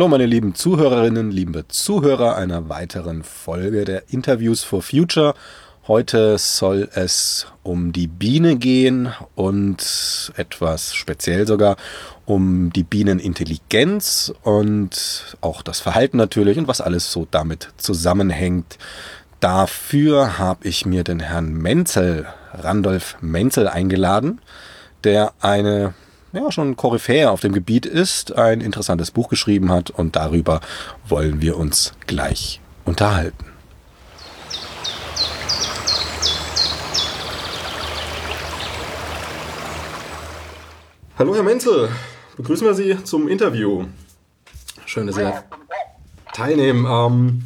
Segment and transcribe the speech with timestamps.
[0.00, 5.34] Hallo meine lieben Zuhörerinnen, liebe Zuhörer einer weiteren Folge der Interviews for Future.
[5.86, 11.76] Heute soll es um die Biene gehen und etwas speziell sogar
[12.24, 18.78] um die Bienenintelligenz und auch das Verhalten natürlich und was alles so damit zusammenhängt.
[19.40, 24.40] Dafür habe ich mir den Herrn Menzel, Randolph Menzel, eingeladen,
[25.04, 25.92] der eine
[26.32, 30.60] ja, schon Koryphäe auf dem Gebiet ist, ein interessantes Buch geschrieben hat und darüber
[31.08, 33.46] wollen wir uns gleich unterhalten.
[41.18, 41.90] Hallo Herr Menzel,
[42.36, 43.86] begrüßen wir Sie zum Interview.
[44.86, 45.32] Schön, dass Sie
[46.32, 46.86] teilnehmen.
[46.88, 47.42] Ähm,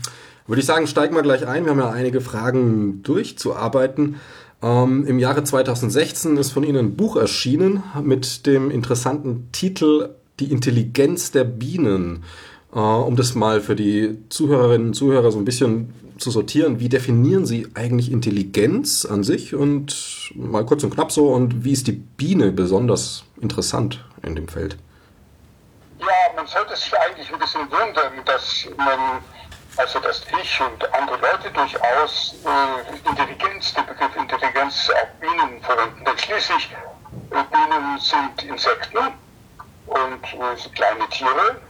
[0.47, 1.65] würde ich sagen, steigen wir gleich ein.
[1.65, 4.21] Wir haben ja einige Fragen durchzuarbeiten.
[4.65, 10.51] Ähm, Im Jahre 2016 ist von Ihnen ein Buch erschienen mit dem interessanten Titel Die
[10.51, 12.25] Intelligenz der Bienen.
[12.75, 16.89] Äh, um das mal für die Zuhörerinnen und Zuhörer so ein bisschen zu sortieren, wie
[16.89, 21.87] definieren Sie eigentlich Intelligenz an sich und mal kurz und knapp so und wie ist
[21.87, 24.79] die Biene besonders interessant in dem Feld?
[26.01, 26.07] Ja,
[26.37, 29.21] man sollte sich eigentlich ein bisschen wundern, dass man
[29.77, 36.05] also dass ich und andere Leute durchaus äh, Intelligenz, den Begriff Intelligenz auf Bienen verwenden.
[36.05, 36.71] Denn schließlich,
[37.31, 38.99] äh, Bienen sind Insekten
[39.87, 41.61] und äh, sind kleine Tiere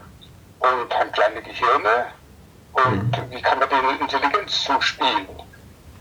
[0.59, 2.07] und haben kleine Gehirne.
[2.73, 3.31] Und mhm.
[3.31, 5.29] wie kann man denen Intelligenz zuspielen?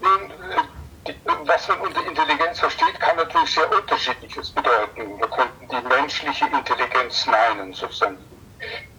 [0.01, 1.15] Nun, äh, die,
[1.45, 5.19] was man unter Intelligenz versteht, kann natürlich sehr unterschiedliches bedeuten.
[5.19, 8.17] Wir könnten die menschliche Intelligenz meinen, sozusagen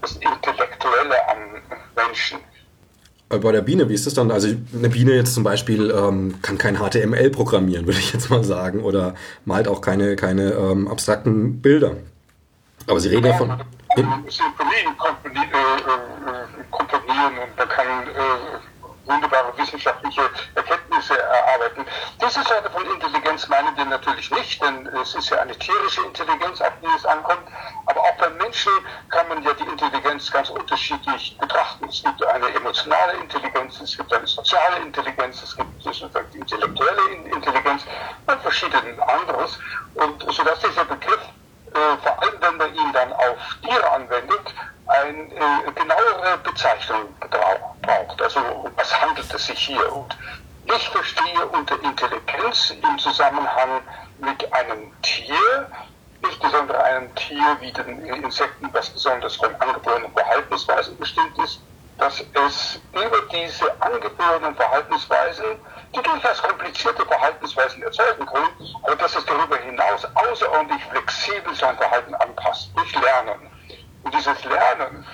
[0.00, 1.62] das Intellektuelle am
[1.96, 2.38] Menschen.
[3.30, 4.30] Äh, bei der Biene, wie ist das dann?
[4.30, 8.44] Also eine Biene jetzt zum Beispiel ähm, kann kein HTML programmieren, würde ich jetzt mal
[8.44, 9.14] sagen, oder
[9.44, 11.96] malt auch keine, keine ähm, abstrakten Bilder.
[12.86, 13.52] Aber Sie reden ja von...
[13.96, 14.96] Symphonien
[16.70, 20.22] komponieren und man kann äh, wunderbare wissenschaftliche
[20.54, 21.84] Erkenntnisse erarbeiten.
[22.20, 26.60] Diese Sorte von Intelligenz meinen wir natürlich nicht, denn es ist ja eine tierische Intelligenz,
[26.60, 27.42] auf die es ankommt.
[27.94, 28.72] Aber auch beim Menschen
[29.08, 31.84] kann man ja die Intelligenz ganz unterschiedlich betrachten.
[31.88, 37.82] Es gibt eine emotionale Intelligenz, es gibt eine soziale Intelligenz, es gibt die intellektuelle Intelligenz
[38.26, 39.58] und verschiedene anderes.
[39.94, 41.20] Und sodass dieser Begriff,
[41.72, 44.54] äh, vor allem wenn man ihn dann auf Tiere anwendet,
[44.86, 48.20] eine äh, genauere Bezeichnung braucht.
[48.20, 49.92] Also um was handelt es sich hier?
[49.94, 50.16] Und
[50.66, 53.82] ich verstehe unter Intelligenz im Zusammenhang
[54.18, 55.70] mit einem Tier,
[56.24, 61.60] insbesondere einem Tier wie den Insekten, was besonders von angeborenen Verhaltensweisen bestimmt ist,
[61.98, 65.44] dass es über diese angeborenen Verhaltensweisen,
[65.94, 72.14] die durchaus komplizierte Verhaltensweisen erzeugen können, aber dass es darüber hinaus außerordentlich flexibel sein Verhalten
[72.16, 73.48] anpasst, durch Lernen.
[74.02, 75.06] Und dieses Lernen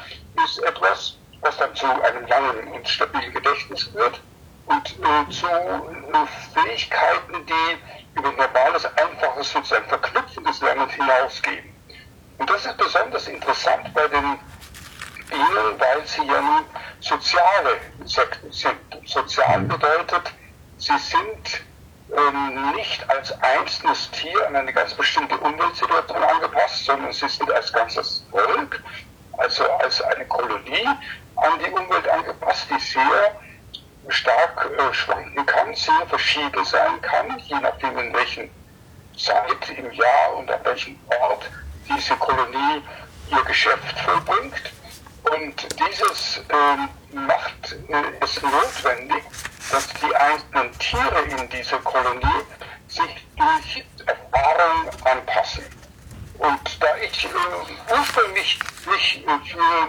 [0.45, 4.21] ist etwas, was dann zu einem langen und stabilen Gedächtnis führt
[4.67, 7.79] und äh, zu äh, Fähigkeiten, die
[8.15, 11.65] über normales, einfaches, sozusagen verknüpfendes Lernen hinausgehen.
[12.39, 14.39] Und das ist besonders interessant bei den
[15.29, 16.65] Bienen, weil sie ja nun
[17.01, 18.79] soziale Insekten sind.
[19.05, 20.33] Sozial bedeutet,
[20.79, 21.63] sie sind
[22.17, 27.73] ähm, nicht als einzelnes Tier an eine ganz bestimmte Umweltsituation angepasst, sondern sie sind als
[27.73, 28.83] ganzes Volk,
[29.39, 30.89] also als eine Kolonie
[31.37, 33.41] an die Umwelt angepasst, die sehr
[34.09, 38.51] stark äh, schwanken kann, sehr verschieden sein kann, je nachdem in welchen
[39.17, 41.51] Zeit im Jahr und an welchem Ort
[41.89, 42.83] diese Kolonie
[43.31, 44.73] ihr Geschäft vollbringt.
[45.23, 49.23] Und dieses äh, macht äh, es notwendig,
[49.71, 52.43] dass die einzelnen Tiere in dieser Kolonie
[52.89, 55.65] sich durch Erfahrung anpassen.
[56.39, 58.59] Und da ich äh, ursprünglich
[58.91, 59.89] mich für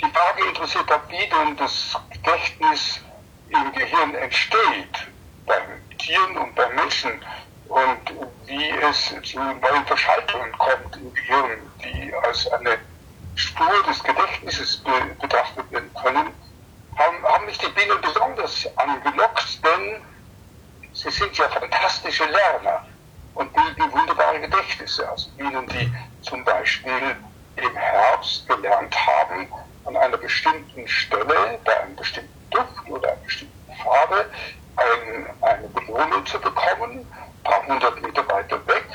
[0.00, 3.00] die Frage interessiert habe, wie denn das Gedächtnis
[3.48, 5.12] im Gehirn entsteht,
[5.46, 7.22] beim Tieren und beim Menschen,
[7.68, 8.14] und
[8.46, 12.78] wie es zu neuen Verschaltungen kommt im Gehirn, die als eine
[13.34, 14.82] Spur des Gedächtnisses
[15.20, 16.28] betrachtet werden können,
[16.96, 20.02] haben, haben mich die Bienen besonders angelockt, denn
[20.92, 22.86] sie sind ja fantastische Lerner
[23.34, 25.08] und bilden wunderbare Gedächtnisse.
[25.08, 25.92] Also Bienen, die
[26.22, 27.16] zum Beispiel
[27.56, 29.48] im Herbst gelernt haben,
[29.84, 34.30] an einer bestimmten Stelle, bei einem bestimmten Duft oder einer bestimmten Farbe,
[34.76, 38.86] ein, eine Belohnung zu bekommen, ein paar hundert Meter weiter weg,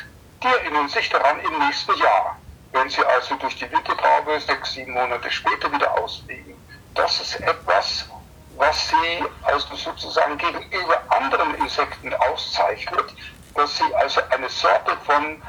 [0.42, 2.40] die erinnern sich daran im nächsten Jahr.
[2.72, 6.56] Wenn sie also durch die Wintertraube sechs, sieben Monate später wieder ausfliegen,
[6.96, 8.10] das ist etwas,
[8.56, 13.16] was sie also sozusagen gegenüber anderen Insekten auszeichnet,
[13.56, 15.42] dass sie also eine Sorte von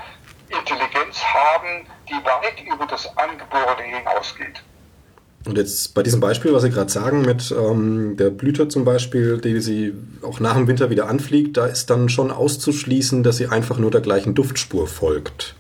[0.48, 4.62] Intelligenz haben, die weit über das Angeborene hinausgeht.
[5.46, 9.38] Und jetzt bei diesem Beispiel, was Sie gerade sagen, mit ähm, der Blüte zum Beispiel,
[9.38, 13.46] die sie auch nach dem Winter wieder anfliegt, da ist dann schon auszuschließen, dass sie
[13.46, 15.54] einfach nur der gleichen Duftspur folgt.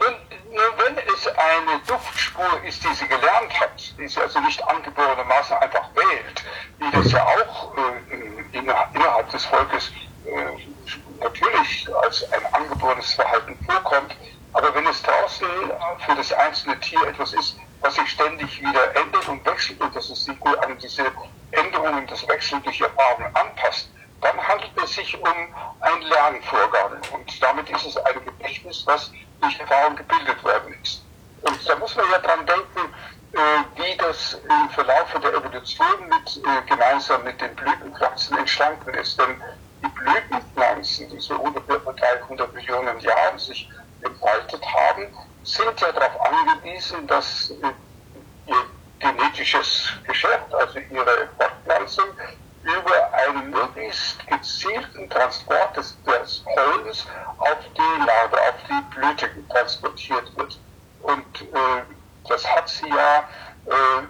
[0.00, 0.14] Wenn,
[0.50, 5.88] wenn es eine Duftspur ist, die sie gelernt hat, die sie also nicht angeborenermaßen einfach
[5.94, 6.44] wählt,
[6.80, 9.92] wie das ja auch äh, innerhalb des Volkes
[10.26, 14.16] äh, natürlich als ein angeborenes Verhalten vorkommt,
[14.52, 15.46] aber wenn es draußen
[16.04, 20.10] für das einzelne Tier etwas ist, was sich ständig wieder ändert und wechselt und dass
[20.10, 21.12] es sich an diese
[21.52, 23.90] Änderungen, das Wechsel durch Erfahrung anpasst,
[24.20, 27.00] dann handelt es sich um ein Lernvorgang.
[27.12, 29.10] Und damit ist es ein Gedächtnis, was
[29.40, 31.04] durch Erfahrung gebildet worden ist.
[31.42, 32.94] Und da muss man ja dran denken,
[33.32, 33.38] äh,
[33.76, 39.18] wie das im Verlauf der Evolution mit, äh, gemeinsam mit den Blütenpflanzen entstanden ist.
[39.20, 39.40] Denn
[39.82, 43.68] die Blütenpflanzen, die so ungefähr vor 300 Millionen Jahren sich
[44.02, 45.06] entfaltet haben,
[45.48, 47.74] sind ja darauf angewiesen, dass ihr
[48.98, 52.06] genetisches Geschäft, also ihre Fortpflanzung,
[52.62, 57.06] über einen möglichst gezielten Transport des, des Pollens
[57.38, 60.58] auf die Larve, auf die Blüte transportiert wird.
[61.02, 61.82] Und äh,
[62.28, 63.20] das hat sie ja,
[63.66, 64.02] äh,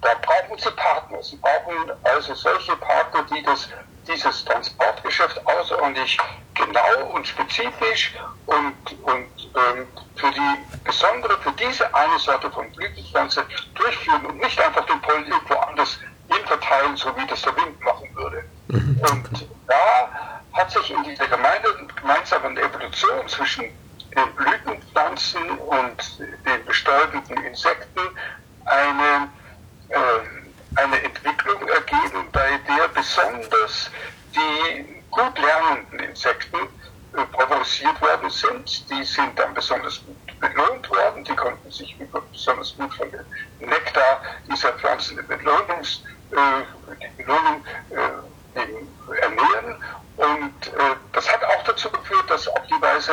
[0.00, 1.22] da brauchen sie Partner.
[1.22, 3.68] Sie brauchen also solche Partner, die das,
[4.08, 6.18] dieses Transportgeschäft außerordentlich
[6.54, 8.14] genau und spezifisch
[8.46, 13.44] und, und ähm, für die besondere, für diese eine Sorte von Blütenpflanze
[13.74, 17.80] durchführen und nicht einfach den Pollen irgendwo anders hin verteilen, so wie das der Wind
[17.82, 18.44] machen würde.
[18.68, 19.00] Mhm.
[19.10, 20.08] Und da
[20.52, 23.64] hat sich in dieser gemeinsamen Evolution zwischen
[24.16, 28.00] den Blütenpflanzen und den bestäubenden Insekten
[28.64, 29.28] eine,
[29.88, 29.96] äh,
[30.76, 33.90] eine Entwicklung ergeben, bei der besonders
[34.34, 36.56] die gut lernenden Insekten
[37.14, 38.90] äh, favorisiert worden sind.
[38.90, 41.24] Die sind dann besonders gut belohnt worden.
[41.24, 41.96] Die konnten sich
[42.32, 49.82] besonders gut von dem Nektar dieser Pflanzen, Belohnungs, äh, Belohnung äh, ernähren.
[50.16, 53.12] Und äh, das hat auch dazu geführt, dass auf die Weise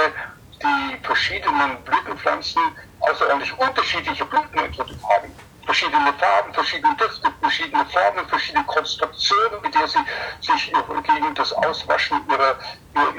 [0.62, 2.62] die verschiedenen Blütenpflanzen
[3.00, 5.32] außerordentlich unterschiedliche Blüten entwickelt haben
[5.66, 10.00] verschiedene Farben, verschiedene Düfte, verschiedene Formen, verschiedene Konstruktionen, mit der sie
[10.42, 12.56] sich gegen das Auswaschen ihrer,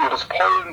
[0.03, 0.25] ihres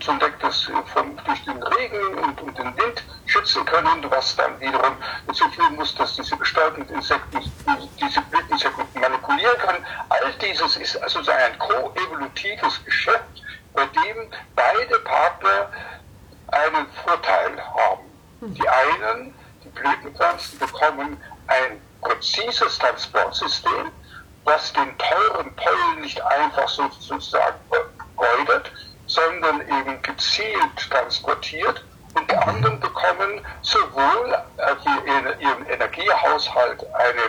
[0.05, 0.63] Pollens und das
[0.93, 4.97] von, durch den Regen und, und, den Wind schützen können, was dann wiederum
[5.27, 7.41] dazu führen muss, dass diese bestäubenden Insekten
[8.01, 9.87] diese Blüteninsekten manipulieren können.
[10.09, 13.43] All dieses ist also ein koevolutives Geschäft,
[13.73, 15.71] bei dem beide Partner
[16.49, 18.03] einen Vorteil haben.
[18.41, 19.35] Die einen,
[19.65, 23.91] die Blütenpflanzen, bekommen ein präzises Transportsystem,
[24.45, 28.71] das den teuren Pollen nicht einfach sozusagen vergeudet,
[29.07, 31.85] sondern eben gezielt transportiert.
[32.15, 37.23] Und die anderen bekommen sowohl äh, ihren Energiehaushalt eine,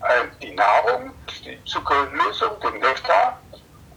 [0.00, 1.12] eine, die Nahrung,
[1.44, 3.38] die Zuckerlösung, den Nektar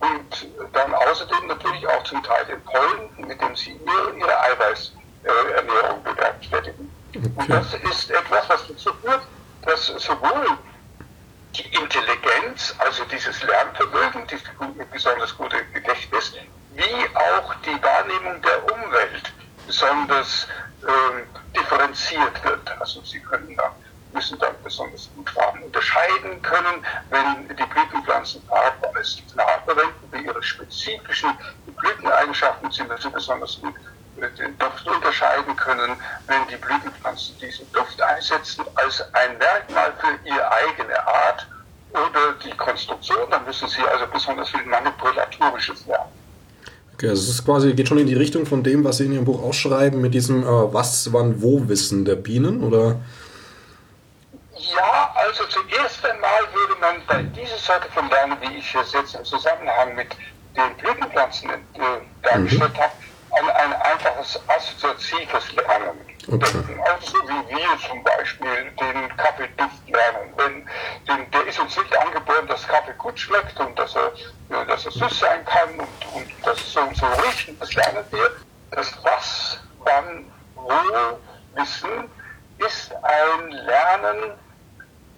[0.02, 6.04] und dann außerdem natürlich auch zum Teil den Pollen, mit dem sie ihre, ihre Eiweißernährung
[6.04, 6.92] bewerkstelligen.
[7.16, 7.32] Okay.
[7.36, 9.22] Und das ist etwas, was dazu führt,
[9.62, 10.58] dass sowohl
[11.56, 14.44] die Intelligenz, also dieses Lernvermögen, dieses
[14.92, 16.34] besonders gute Gedächtnis,
[16.76, 19.32] wie auch die Wahrnehmung der Umwelt
[19.68, 20.48] besonders
[20.82, 21.24] ähm,
[21.56, 22.70] differenziert wird.
[22.80, 23.72] Also sie können dann,
[24.12, 30.20] müssen dann besonders gut Farben unterscheiden können, wenn die Blütenpflanzen Farben als Signal verwenden, für
[30.20, 31.30] ihre spezifischen
[31.68, 33.76] Blüteneigenschaften sind sie besonders gut
[34.38, 40.52] den Duft unterscheiden können, wenn die Blütenpflanzen diesen Duft einsetzen als ein Merkmal für ihre
[40.52, 41.48] eigene Art
[41.92, 46.12] oder die Konstruktion, dann müssen sie also besonders viel manipulatorisches lernen.
[47.04, 49.12] Okay, also es ist quasi, geht schon in die Richtung von dem, was Sie in
[49.12, 53.02] Ihrem Buch ausschreiben, mit diesem äh, Was, wann, wo Wissen der Bienen, oder?
[54.56, 59.16] Ja, also zuerst einmal würde man bei dieser Sorte von Lernen, wie ich es jetzt
[59.16, 60.16] im Zusammenhang mit
[60.56, 61.56] den Blütenpflanzen äh,
[62.22, 62.78] dargestellt mhm.
[62.78, 62.94] habe,
[63.32, 66.00] an ein einfaches assoziatives Lernen
[66.32, 66.80] denken.
[66.82, 70.34] Also wie wir zum Beispiel den Kaffeeduft lernen.
[70.38, 70.68] Wenn,
[71.08, 74.12] den, der ist uns nicht angeboren, dass Kaffee gut schmeckt und dass er,
[74.66, 77.50] dass er süß sein kann und, und dass es so und so riecht.
[77.60, 78.32] Das lernen wir.
[78.72, 80.72] Das Was, Wann, Wo
[81.56, 82.10] Wissen
[82.58, 84.34] ist ein Lernen,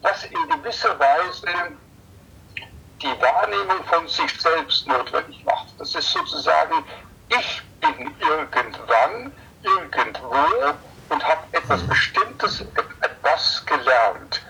[0.01, 1.47] das in gewisser Weise
[3.01, 5.67] die Wahrnehmung von sich selbst notwendig macht.
[5.77, 6.83] Das ist sozusagen,
[7.29, 9.31] ich bin irgendwann,
[9.63, 10.75] irgendwo
[11.09, 12.61] und habe etwas Bestimmtes,
[13.01, 14.41] etwas gelernt.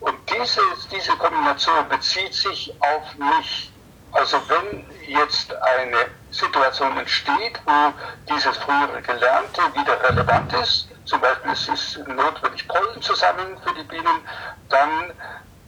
[0.00, 3.72] Und diese, diese Kombination bezieht sich auf mich.
[4.12, 7.92] Also wenn jetzt eine Situation entsteht, wo
[8.28, 13.74] dieses frühere Gelernte wieder relevant ist, zum Beispiel es ist notwendig Pollen zu sammeln für
[13.74, 14.28] die Bienen,
[14.68, 15.12] dann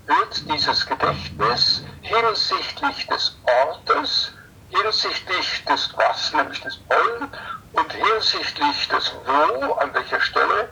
[0.06, 4.32] wird dieses Gedächtnis hinsichtlich des Ortes,
[4.68, 7.32] hinsichtlich des Was, nämlich des Pollen,
[7.76, 10.68] und hinsichtlich des Wo, an welcher Stelle,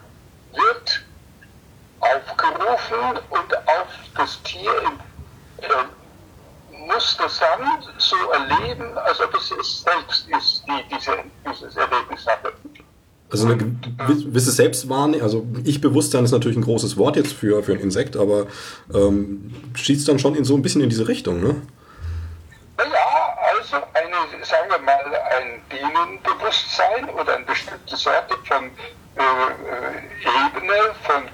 [0.52, 1.04] wird
[2.00, 4.72] aufgerufen und auf das Tier
[5.58, 5.66] äh,
[6.88, 11.12] muss das dann so erleben, als ob es selbst ist, die diese,
[11.50, 12.52] dieses Erlebnis hatte.
[13.30, 13.56] Also eine
[14.06, 18.46] gewisse Selbstwahrnehmung, also Ich-Bewusstsein ist natürlich ein großes Wort jetzt für, für ein Insekt, aber
[18.92, 21.56] ähm, schießt dann schon in so ein bisschen in diese Richtung, ne?
[22.78, 22.84] Ja,
[23.72, 28.70] also eine, sagen wir mal, ein Bienenbewusstsein oder eine bestimmte Sorte von
[29.16, 31.32] äh, äh Ebene, von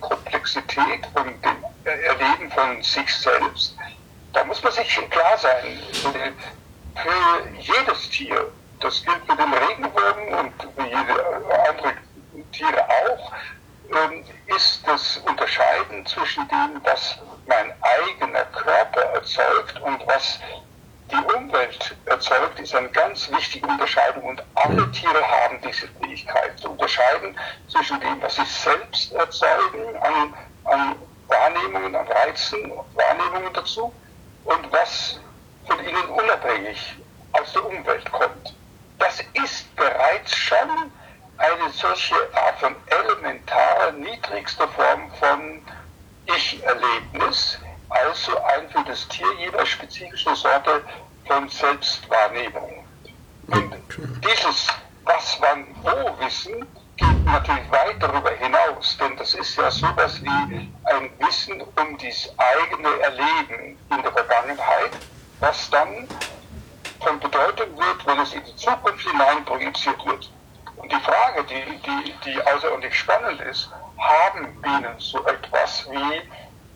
[0.00, 3.76] Komplexität, von dem Erleben von sich selbst,
[4.32, 10.62] da muss man sich klar sein, für jedes Tier, das gilt für den Regenwurm und
[10.62, 11.94] für jede andere
[12.52, 13.32] Tiere auch,
[13.92, 20.38] ähm, ist das Unterscheiden zwischen dem, was mein eigener Körper erzeugt und was
[21.10, 24.90] die Umwelt erzeugt, ist eine ganz wichtige Unterscheidung und alle.
[24.92, 27.36] Tiere haben diese Fähigkeit zu unterscheiden
[27.68, 30.96] zwischen dem, was sie selbst erzeugen an, an
[31.28, 33.92] Wahrnehmungen, an Reizen Wahrnehmungen dazu
[34.44, 35.20] und was
[35.66, 36.96] von ihnen unabhängig
[37.32, 38.54] aus der Umwelt kommt.
[38.98, 40.92] Das ist bereits schon
[41.38, 45.62] eine solche Art von elementarer, niedrigster Form von
[46.26, 47.58] Ich-Erlebnis,
[47.90, 50.82] also ein für das Tier jeweils spezifische Sorte
[51.26, 52.84] von Selbstwahrnehmung.
[53.48, 53.74] Und
[54.24, 54.68] dieses
[55.04, 56.66] Was, wann, wo Wissen
[56.96, 62.32] geht natürlich weit darüber hinaus, denn das ist ja sowas wie ein Wissen um das
[62.38, 64.92] eigene Erleben in der Vergangenheit,
[65.40, 66.06] was dann
[67.00, 70.30] von Bedeutung wird, wenn es in die Zukunft hinein projiziert wird.
[70.76, 76.22] Und die Frage, die, die, die außerordentlich spannend ist, haben Bienen so etwas wie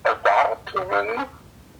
[0.04, 1.26] Erwartungen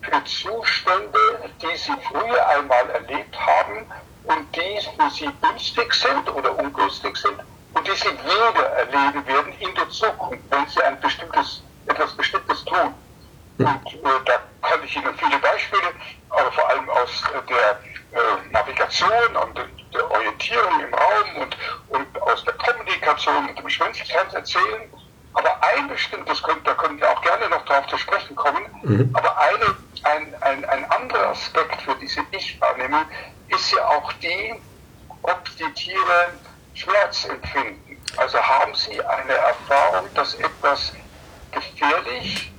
[0.02, 1.19] für Zustände,
[1.62, 3.87] die sie früher einmal erlebt haben
[4.25, 7.38] und die für sie günstig sind oder ungünstig sind
[7.75, 12.64] und die sie wieder erleben werden in der Zukunft, wenn sie ein bestimmtes, etwas Bestimmtes
[12.64, 12.95] tun.
[13.59, 15.93] Und äh, da kann ich Ihnen viele Beispiele,
[16.31, 17.78] aber vor allem aus der
[18.21, 19.61] äh, Navigation und
[19.95, 21.57] der Orientierung im Raum und,
[21.88, 24.90] und aus der Kommunikation mit dem Schwänzchen erzählen.
[25.34, 29.10] Aber ein bestimmtes, da können wir auch gerne noch darauf zu sprechen kommen, mhm.
[29.14, 33.04] aber eine, ein, ein, ein anderer Aspekt für diese Ich-Wahrnehmung
[33.48, 34.54] ist ja auch die,
[35.22, 36.28] ob die Tiere
[36.74, 38.00] Schmerz empfinden.
[38.16, 40.92] Also haben Sie eine Erfahrung, dass etwas
[41.50, 42.52] gefährlich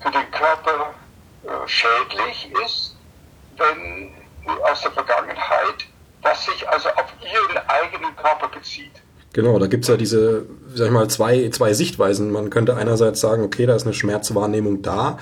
[0.00, 0.94] für den Körper
[1.44, 2.96] äh, schädlich ist,
[3.56, 4.14] wenn
[4.62, 5.86] aus der Vergangenheit,
[6.22, 9.02] was sich also auf Ihren eigenen Körper bezieht?
[9.36, 12.30] Genau, da gibt es ja diese, sag ich mal, zwei, zwei Sichtweisen.
[12.30, 15.18] Man könnte einerseits sagen, okay, da ist eine Schmerzwahrnehmung da,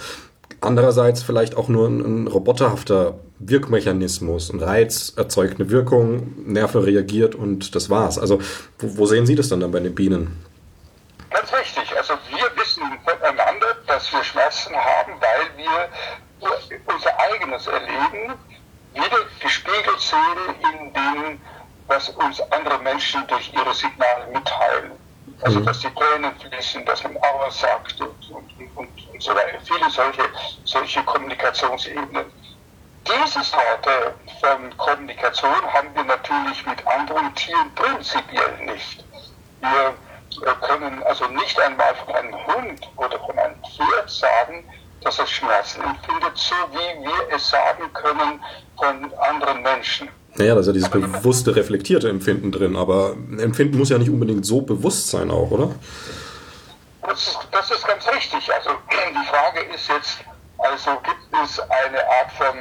[0.61, 4.53] andererseits vielleicht auch nur ein, ein roboterhafter Wirkmechanismus.
[4.53, 8.17] Ein Reiz erzeugt eine Wirkung, Nerve reagiert und das war's.
[8.17, 8.39] Also
[8.79, 10.45] wo, wo sehen Sie das dann, dann bei den Bienen?
[11.31, 11.83] Ganz richtig.
[11.99, 15.89] Also wir wissen voneinander, dass wir Schmerzen haben, weil wir
[16.87, 18.39] unser eigenes Erleben
[18.95, 21.41] wieder gespiegelt sehen in dem,
[21.87, 24.93] was uns andere Menschen durch ihre Signale mitteilen.
[25.43, 25.67] Also mhm.
[25.67, 29.59] dass die Tränen fließen, dass man Aua sagt und, und, und, und so weiter.
[29.65, 30.23] Viele solche,
[30.65, 32.27] solche Kommunikationsebenen.
[33.07, 39.05] Diese Sorte von Kommunikation haben wir natürlich mit anderen Tieren prinzipiell nicht.
[39.61, 44.65] Wir können also nicht einmal von einem Hund oder von einem Pferd sagen,
[45.03, 48.43] dass es Schmerzen empfindet, so wie wir es sagen können
[48.79, 50.09] von anderen Menschen.
[50.37, 54.45] Naja, da ist ja dieses bewusste, reflektierte Empfinden drin, aber Empfinden muss ja nicht unbedingt
[54.45, 55.75] so bewusst sein auch, oder?
[57.03, 58.53] Das ist, das ist ganz richtig.
[58.53, 60.19] Also die Frage ist jetzt,
[60.59, 62.57] also gibt es eine Art von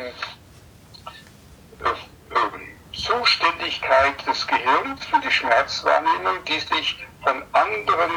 [1.80, 8.12] äh, äh, Zuständigkeit des Gehirns für die Schmerzwahrnehmung, die sich von anderen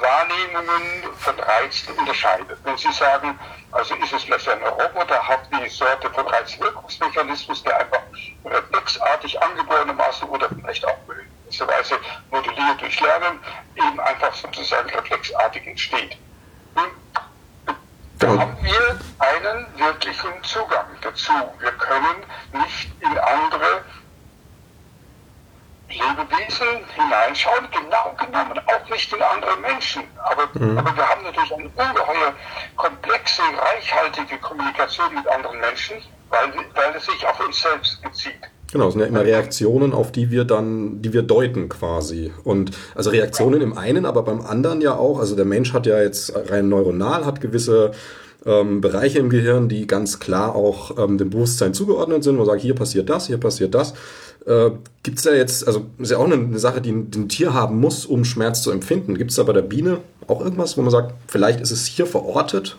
[0.00, 2.58] Wahrnehmungen von Reizen unterscheidet.
[2.64, 3.38] Wenn Sie sagen,
[3.72, 8.02] also ist es vielleicht ein Roboter, hat die Sorte von Reizwirkungsmechanismus, der einfach
[8.44, 11.98] reflexartig angeborenermaßen oder vielleicht auch in gewisser Weise
[12.30, 13.38] modelliert durch Lernen,
[13.76, 16.16] eben einfach sozusagen reflexartig entsteht.
[18.18, 21.32] Da haben wir einen wirklichen Zugang dazu.
[21.58, 23.82] Wir können nicht in andere
[25.90, 30.02] Lebewesen hineinschauen, genau genommen auch nicht in andere Menschen.
[30.22, 30.78] Aber, mhm.
[30.78, 32.34] aber wir haben natürlich eine ungeheuer
[32.76, 35.96] komplexe, reichhaltige Kommunikation mit anderen Menschen,
[36.30, 38.40] weil, weil es sich auf uns selbst bezieht.
[38.72, 42.32] Genau, es sind ja immer Reaktionen, auf die wir dann, die wir deuten quasi.
[42.44, 45.18] Und also Reaktionen im einen, aber beim anderen ja auch.
[45.18, 47.90] Also der Mensch hat ja jetzt rein neuronal, hat gewisse
[48.46, 52.46] ähm, Bereiche im Gehirn, die ganz klar auch ähm, dem Bewusstsein zugeordnet sind, wo man
[52.46, 53.94] sagt, hier passiert das, hier passiert das.
[54.46, 54.70] Äh,
[55.02, 57.28] Gibt es ja jetzt, also ist ja auch eine, eine Sache, die ein, die ein,
[57.28, 59.18] Tier haben muss, um Schmerz zu empfinden.
[59.18, 62.06] Gibt es da bei der Biene auch irgendwas, wo man sagt, vielleicht ist es hier
[62.06, 62.76] verortet?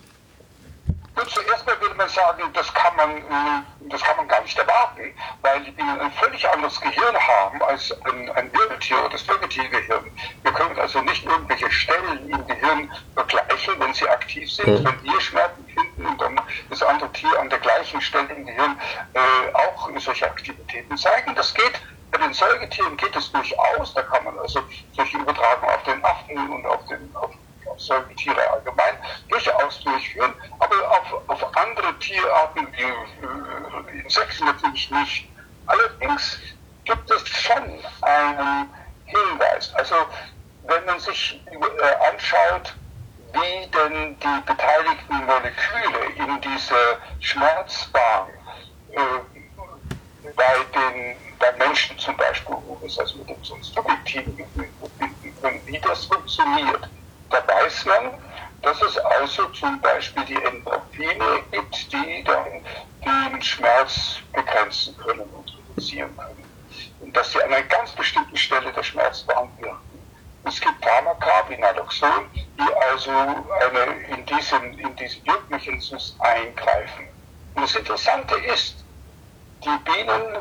[1.28, 5.14] Zuerst mal würde man sagen, das kann man, äh, das kann man gar nicht erwarten,
[5.42, 10.12] weil die ein völlig anderes Gehirn haben als ein, ein Wirbeltier oder das Vegetilgehirn.
[10.44, 14.68] Wir können also nicht irgendwelche Stellen im Gehirn vergleichen, wenn sie aktiv sind.
[14.68, 14.86] Mhm.
[14.86, 18.80] Wenn wir Schmerzen finden und dann das andere Tier an der gleichen Stelle im Gehirn
[19.14, 21.36] äh, auch solche Aktivitäten zeigen.
[21.36, 24.62] Das geht bei den Säugetieren geht es durchaus, da kann man also
[24.92, 27.32] solche Übertragungen auf den Affen und auf den auf
[27.78, 28.96] Säugetiere allgemein
[29.30, 35.30] durchaus durchführen, aber auf, auf andere Tierarten wie äh, Insekten natürlich nicht.
[35.68, 36.40] Allerdings
[36.86, 37.64] gibt es schon
[38.02, 38.70] einen
[39.06, 39.74] Hinweis.
[39.76, 39.96] Also
[40.64, 42.76] wenn man sich äh, anschaut,
[43.34, 48.28] wie denn die beteiligten Moleküle in dieser Schmerzbahn
[48.92, 49.00] äh,
[50.36, 55.36] bei den bei Menschen zum Beispiel, wo wir es also mit dem subjektiven Gefühl verbinden
[55.42, 56.88] können, wie das funktioniert
[57.32, 58.12] da weiß man,
[58.62, 62.64] dass es also zum Beispiel die Endorphine gibt, die dann
[63.04, 66.46] den Schmerz begrenzen können und reduzieren können.
[67.00, 70.00] Und dass sie an einer ganz bestimmten Stelle der Schmerzbahn wirken.
[70.44, 77.08] Es gibt Pharmaka wie Naloxon, die also eine, in diesen, in diesen Wirkmechanismus eingreifen.
[77.56, 78.84] Und das Interessante ist,
[79.64, 80.38] die Bienen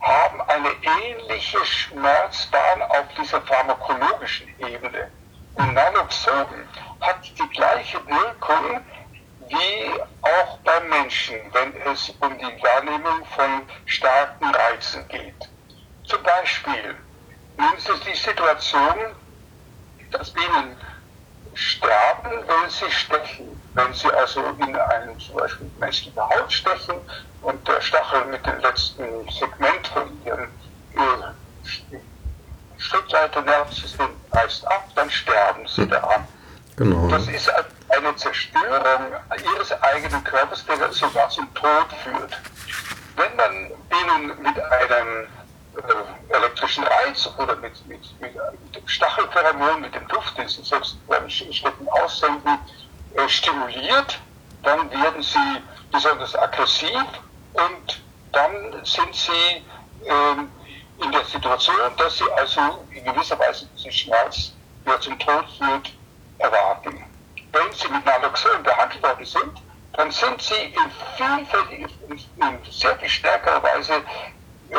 [0.00, 0.70] haben eine
[1.02, 5.10] ähnliche Schmerzbahn auf dieser pharmakologischen Ebene.
[5.56, 6.68] Und Naloxon
[7.00, 8.84] hat die gleiche Wirkung
[9.48, 15.50] wie auch beim Menschen, wenn es um die Wahrnehmung von starken Reizen geht.
[16.04, 16.96] Zum Beispiel
[17.56, 19.16] nehmen Sie die Situation,
[20.10, 20.76] dass Bienen
[21.54, 23.62] sterben, wenn sie stechen.
[23.74, 27.00] Wenn sie also in einen zum Beispiel menschliche Haut stechen
[27.40, 30.52] und der Stachel mit dem letzten Segment von ihrem
[32.86, 35.90] Schrittseite-Nervensystem reißt ab, dann sterben sie hm.
[35.90, 36.28] daran.
[36.76, 37.08] Genau.
[37.08, 37.50] Das ist
[37.88, 39.12] eine Zerstörung
[39.54, 42.38] ihres eigenen Körpers, der sogar zum Tod führt.
[43.16, 45.26] Wenn man ihnen mit einem
[45.76, 50.62] äh, elektrischen Reiz oder mit, mit, mit, mit dem Stachelpheromon, mit dem Duft, den sie
[50.62, 52.58] selbst beim Schleppen aussenden,
[53.14, 54.20] äh, stimuliert,
[54.62, 57.04] dann werden sie besonders aggressiv
[57.54, 59.64] und dann sind sie
[60.04, 60.50] ähm,
[61.02, 64.52] in der Situation, dass sie also in gewisser Weise diesen Schmerz,
[64.86, 65.92] der zum Tod führt,
[66.38, 67.04] erwarten.
[67.52, 69.62] Wenn sie mit Naloxon behandelt worden sind,
[69.94, 74.76] dann sind sie in, vielfältig, in sehr viel stärkerer Weise äh,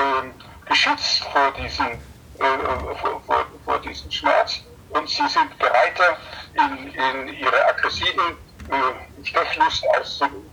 [0.68, 6.18] geschützt vor diesem, äh, vor, vor, vor, diesem Schmerz und sie sind bereiter,
[6.54, 8.38] in, in ihre aggressiven
[8.70, 10.50] äh, Stechlust auszuüben.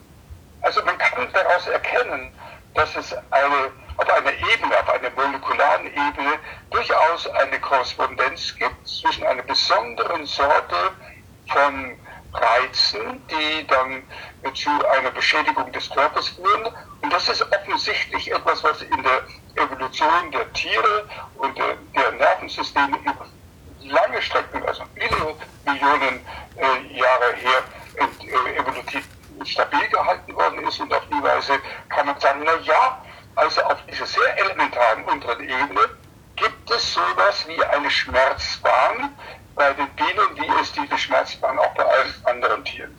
[0.63, 2.33] Also man kann daraus erkennen,
[2.75, 6.39] dass es eine auf einer Ebene, auf einer molekularen Ebene
[6.71, 10.93] durchaus eine Korrespondenz gibt zwischen einer besonderen Sorte
[11.49, 11.97] von
[12.33, 14.03] Reizen, die dann
[14.55, 16.75] zu einer Beschädigung des Körpers führen.
[17.03, 19.23] Und das ist offensichtlich etwas, was in der
[19.57, 23.27] Evolution der Tiere und der, der Nervensysteme über
[23.83, 26.27] lange Strecken, also viele Millionen
[26.57, 27.63] äh, Jahre her,
[27.97, 29.07] äh, evolutiv
[29.45, 30.81] stabil gehalten worden ist.
[30.81, 33.04] Und auf die Weise kann man sagen, na ja,
[33.37, 35.81] also auf dieser sehr elementaren unteren Ebene
[36.37, 39.15] gibt es sowas wie eine Schmerzbahn
[39.55, 42.95] bei den Bienen, wie es diese Schmerzbahn auch bei allen anderen Tieren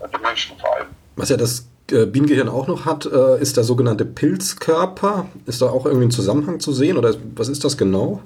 [0.00, 0.88] bei den Menschen vor allem.
[1.16, 5.26] Was ja das äh, Bienengehirn auch noch hat, äh, ist der sogenannte Pilzkörper.
[5.46, 8.22] Ist da auch irgendwie ein Zusammenhang zu sehen oder was ist das genau?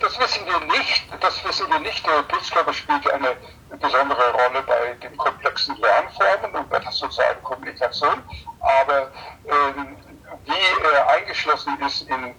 [0.00, 1.04] Das wissen wir nicht.
[1.20, 2.06] Das wissen wir nicht.
[2.06, 3.28] Der Pilzkörper spielt eine
[3.70, 8.22] besondere Rolle bei den komplexen Lernformen und bei der sozialen Kommunikation.
[8.60, 9.10] Aber
[9.46, 9.96] ähm,
[10.46, 12.32] wie äh, eingeschlossen ist in äh,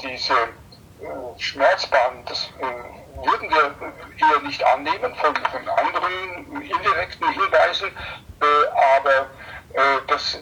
[0.00, 3.74] diese äh, Schmerzbahn, das äh, würden wir
[4.18, 8.44] eher nicht annehmen von, von anderen indirekten Hinweisen, äh,
[8.96, 9.26] aber
[9.74, 10.38] äh, das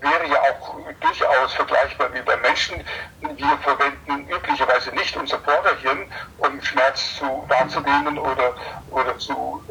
[0.00, 2.84] wäre ja auch durchaus vergleichbar wie bei Menschen.
[3.20, 8.54] Wir verwenden üblicherweise nicht unser Vorderhirn, um Schmerz zu, wahrzunehmen oder,
[8.90, 9.62] oder zu,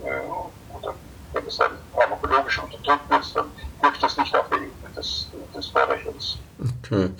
[0.00, 0.94] oder
[1.32, 4.50] wenn es dann pharmakologisch unterdrückt wird, dann wirkt das nicht auf
[4.94, 6.38] der Ebene des, des Vorrechnens.
[6.84, 7.10] Okay.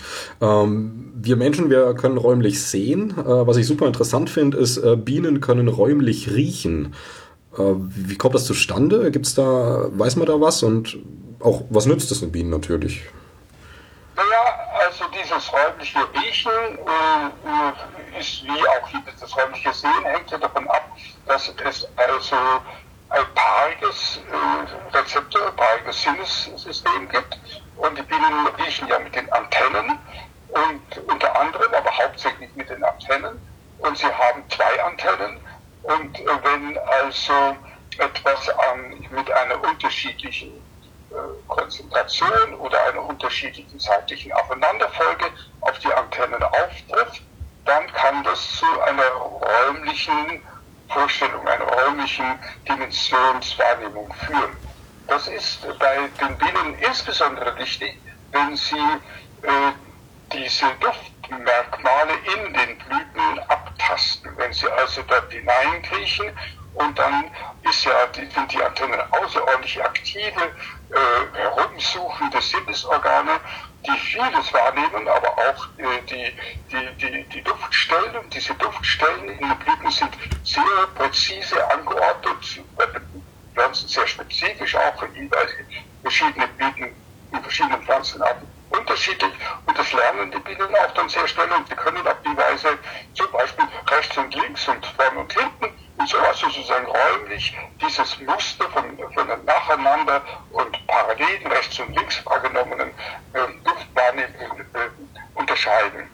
[0.40, 3.10] Ähm, wir Menschen, wir können räumlich sehen.
[3.18, 6.94] Äh, was ich super interessant finde, ist, äh, Bienen können räumlich riechen.
[7.56, 9.10] Äh, wie kommt das zustande?
[9.10, 10.62] Gibt's da, weiß man da was?
[10.62, 10.98] Und
[11.40, 13.02] auch, was nützt das den Bienen natürlich?
[14.14, 14.26] Naja,
[14.86, 20.96] also dieses räumliche Riechen äh, ist wie auch das räumliche Sehen, hängt ja davon ab,
[21.26, 22.36] dass es also
[23.12, 27.38] ein paariges äh, Rezeptor, ein paariges Sinnessystem gibt.
[27.76, 29.98] Und die Bienen riechen ja mit den Antennen
[30.48, 33.40] und unter anderem, aber hauptsächlich mit den Antennen.
[33.78, 35.40] Und sie haben zwei Antennen.
[35.82, 37.56] Und äh, wenn also
[37.98, 40.52] etwas an, mit einer unterschiedlichen
[41.10, 41.14] äh,
[41.48, 45.26] Konzentration oder einer unterschiedlichen zeitlichen Aufeinanderfolge
[45.60, 47.22] auf die Antennen auftrifft,
[47.64, 50.42] dann kann das zu einer räumlichen
[50.92, 54.56] Vorstellung, einer räumlichen Dimensionswahrnehmung führen.
[55.06, 58.76] Das ist bei den Bienen insbesondere wichtig, wenn sie
[59.42, 59.72] äh,
[60.32, 64.36] diese Duftmerkmale in den Blüten abtasten.
[64.36, 66.32] Wenn sie also dort hineinkriechen
[66.74, 67.30] und dann
[67.62, 70.54] ist ja, die, sind die Antennen außerordentlich aktive,
[70.90, 73.40] äh, herumsuchende Sinnesorgane,
[73.86, 76.32] die vieles wahrnehmen, aber auch äh, die,
[76.70, 78.16] die, die, die Duftstellen.
[78.16, 80.62] Und diese Duftstellen in den Blüten sind sehr
[80.94, 83.22] präzise angeordnet, bei den
[83.54, 85.48] Pflanzen sehr spezifisch auch, weil
[86.02, 86.94] verschiedene Blüten
[87.32, 89.32] in verschiedenen Pflanzenarten unterschiedlich
[89.66, 92.78] und das lernen die Bienen auch dann sehr schnell und die können auf die Weise
[93.14, 98.18] zum Beispiel rechts und links und vorn und hinten und so also sozusagen räumlich dieses
[98.20, 102.92] Muster von, von nacheinander und parallel rechts und links wahrgenommenen
[103.34, 104.88] äh, Luftwahrnehmungen äh,
[105.34, 106.10] unterscheiden.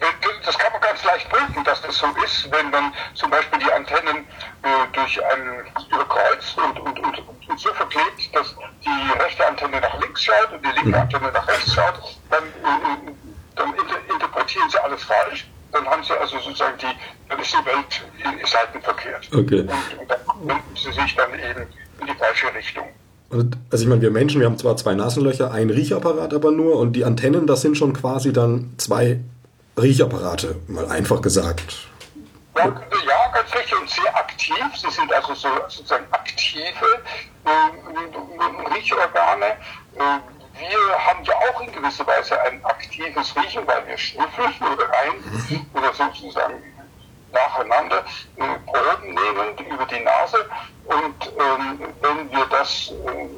[0.00, 0.06] Äh,
[0.44, 3.72] das kann man ganz leicht prüfen, dass das so ist, wenn man zum Beispiel die
[3.72, 4.24] Antennen
[4.62, 10.00] äh, durch einen überkreuzt und, und, und, und, so verklebt, dass die rechte Antenne nach
[10.00, 10.94] links schaut und die linke mhm.
[10.94, 11.94] Antenne nach rechts schaut,
[12.30, 13.12] dann, äh,
[13.56, 15.48] dann inter interpretieren sie alles falsch.
[15.72, 16.86] Dann haben sie also sozusagen die,
[17.28, 19.28] dann ist die Welt in Seiten verkehrt.
[19.34, 19.60] Okay.
[19.60, 21.66] Und, und dann wenden sie sich dann eben
[22.00, 22.88] in die falsche Richtung.
[23.30, 26.94] Also ich meine, wir Menschen, wir haben zwar zwei Nasenlöcher, ein Riechapparat aber nur und
[26.94, 29.20] die Antennen, das sind schon quasi dann zwei
[29.82, 31.88] Riechapparate, mal einfach gesagt.
[32.56, 32.64] Ja,
[33.32, 34.56] ganz richtig und sehr aktiv.
[34.74, 36.86] Sie sind also so, sozusagen aktive
[37.44, 39.46] äh, Riechorgane.
[39.46, 40.18] Äh,
[40.58, 45.14] wir haben ja auch in gewisser Weise ein aktives Riechen, weil wir schnüffeln oder rein
[45.48, 45.66] mhm.
[45.74, 46.62] oder sozusagen
[47.32, 48.04] nacheinander
[48.36, 50.38] äh, Proben nehmen über die Nase.
[50.86, 53.28] Und ähm, wenn wir das, äh,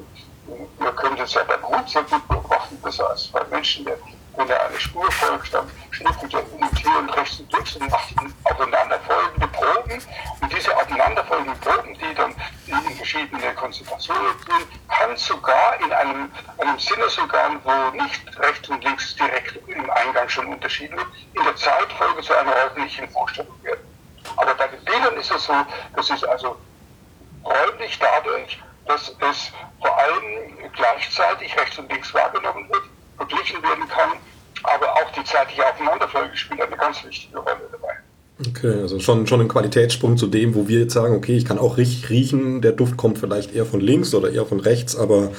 [0.79, 3.99] wir können das ja beim Hund sehr gut beobachten, besser als bei Menschen, der
[4.37, 5.69] wenn er eine Spur folgt, dann
[6.05, 8.15] er hin und her und rechts und links und macht
[8.45, 10.03] aufeinanderfolgende Proben.
[10.41, 12.35] Und diese aufeinanderfolgenden Proben, die dann
[12.67, 19.15] in verschiedene Konzentrationen gehen, kann sogar in einem, einem Sinnesorgan, wo nicht rechts und links
[19.17, 23.85] direkt im Eingang schon unterschieden wird, in der Zeitfolge zu einer räumlichen Vorstellung werden.
[24.37, 25.55] Aber bei den Bildern ist es so,
[25.97, 26.57] das ist also
[27.45, 32.85] räumlich dadurch, dass es vor allem gleichzeitig rechts und links wahrgenommen wird
[33.21, 34.11] verglichen werden kann.
[34.63, 37.95] Aber auch die zeitliche Aufeinanderfolge spielt eine ganz wichtige Rolle dabei.
[38.49, 41.59] Okay, also schon, schon ein Qualitätssprung zu dem, wo wir jetzt sagen, okay, ich kann
[41.59, 45.33] auch richtig riechen, der Duft kommt vielleicht eher von links oder eher von rechts, aber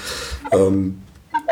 [0.52, 1.44] ähm, genau,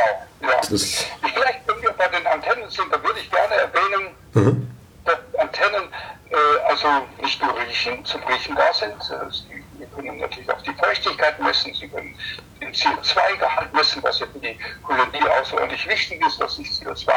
[0.41, 0.61] ja.
[0.69, 4.67] Das vielleicht, wenn wir bei den Antennen sind, da würde ich gerne erwähnen, mhm.
[5.05, 5.89] dass Antennen
[6.29, 6.87] äh, also
[7.21, 11.73] nicht nur riechen, zum Riechen da sind, äh, sie können natürlich auch die Feuchtigkeit messen,
[11.73, 12.15] sie können
[12.61, 17.11] den CO2-Gehalt messen, was ja für die Kolonie außerordentlich wichtig ist, dass sich CO2,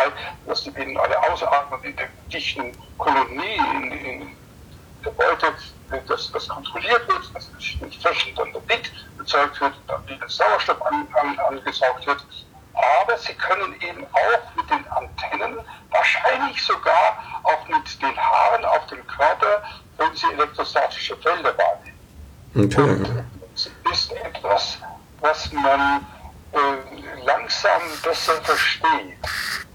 [0.46, 4.37] dass die Bienen alle ausatmen in der dichten Kolonie, in, in
[5.05, 5.53] der Beute,
[6.09, 10.81] dass das kontrolliert wird, dass nicht flächendeckend dann der Wind erzeugt wird, dann wieder Sauerstoff
[10.83, 12.25] an, an, angesaugt wird.
[12.75, 15.59] Aber sie können eben auch mit den Antennen,
[15.90, 19.62] wahrscheinlich sogar auch mit den Haaren auf dem Körper,
[19.98, 21.81] wenn sie elektrostatische Felder wahrnehmen.
[22.54, 22.80] Okay.
[22.82, 23.24] Und
[23.92, 24.78] ist etwas,
[25.20, 26.06] was man
[26.52, 29.16] äh, langsam besser versteht.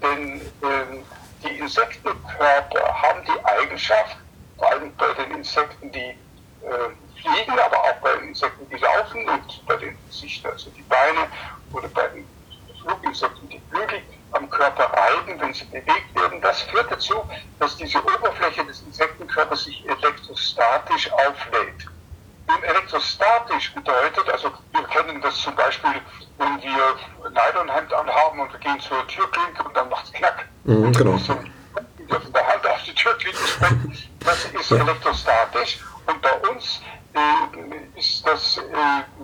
[0.01, 1.03] Denn äh,
[1.43, 4.17] die Insektenkörper haben die Eigenschaft,
[4.57, 9.27] vor allem bei den Insekten, die äh, fliegen, aber auch bei den Insekten, die laufen
[9.27, 11.27] und bei den sich also die Beine
[11.73, 12.27] oder bei den
[12.81, 16.39] Fluginsekten die Flügel am Körper reiben, wenn sie bewegt werden.
[16.41, 17.15] Das führt dazu,
[17.59, 21.87] dass diese Oberfläche des Insektenkörpers sich elektrostatisch auflädt.
[22.63, 25.91] Elektrostatisch bedeutet, also wir kennen das zum Beispiel,
[26.37, 30.45] wenn wir Nylonhemd anhaben und wir gehen zur Türklinke und dann macht es knack.
[30.63, 31.17] Mhm, genau.
[31.17, 35.79] So, von der Hand auf die Türklinke springen, das ist elektrostatisch.
[36.05, 36.81] Und bei uns
[37.13, 38.61] äh, ist das, äh,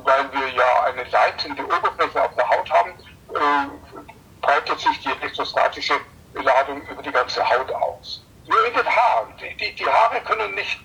[0.04, 2.92] weil wir ja eine leitende Oberfläche auf der Haut haben,
[3.34, 4.02] äh,
[4.42, 5.94] breitet sich die elektrostatische
[6.36, 8.24] Ladung über die ganze Haut aus.
[8.48, 9.34] Nur in den Haaren.
[9.40, 10.80] Die, die, die Haare können nicht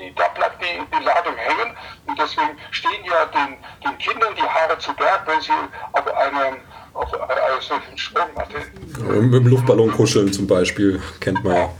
[0.00, 4.42] die, da bleibt die, die Ladung hängen und deswegen stehen ja den, den Kindern die
[4.42, 5.52] Haare zu Berg, wenn sie
[5.92, 6.56] auf einem,
[6.94, 8.58] auf einer solchen Sprungmatte.
[8.98, 11.70] Mit dem Luftballon kuscheln zum Beispiel, kennt man ja.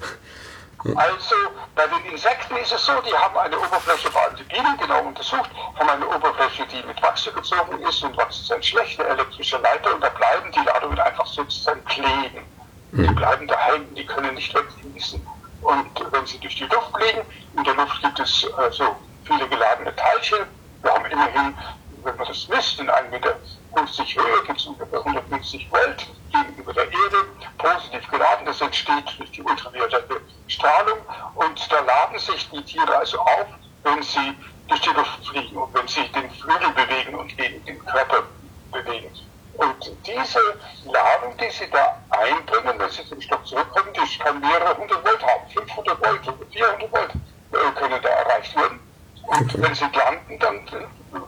[0.97, 1.35] Also
[1.75, 5.03] bei den Insekten ist es so, die haben eine Oberfläche, vor allem die Bienen genau
[5.03, 9.59] untersucht, haben eine Oberfläche, die mit Wachs gezogen ist und Wachs ist ein schlechter elektrischer
[9.59, 12.47] Leiter und da bleiben die Ladungen einfach sozusagen kleben.
[12.93, 13.15] Die mhm.
[13.15, 15.25] bleiben daheim, die können nicht wegfließen.
[15.63, 17.21] Und wenn sie durch die Luft fliegen,
[17.57, 20.39] in der Luft gibt es also viele geladene Teilchen.
[20.83, 21.55] Wir haben immerhin,
[22.03, 23.37] wenn man das misst, in 1,50 Meter
[23.77, 27.25] Höhe gibt es ungefähr 150 Volt gegenüber der Erde,
[27.59, 28.47] positiv geladen.
[28.47, 30.99] Das entsteht durch die ultraviolette Strahlung.
[31.35, 33.47] Und da laden sich die Tiere also auf,
[33.85, 34.35] wenn sie
[34.69, 38.25] durch die Luft fliegen und wenn sie den Flügel bewegen und gegen den Körper
[38.73, 39.11] bewegen.
[39.55, 40.41] Und diese
[40.87, 45.23] Ladung, die Sie da einbringen, wenn Sie zum Stock zurückkommen, die kann mehrere hundert Volt
[45.23, 45.51] haben.
[45.53, 46.21] 500 Volt,
[46.53, 48.81] 400 Volt äh, können da erreicht werden.
[49.27, 50.67] Und wenn Sie landen, dann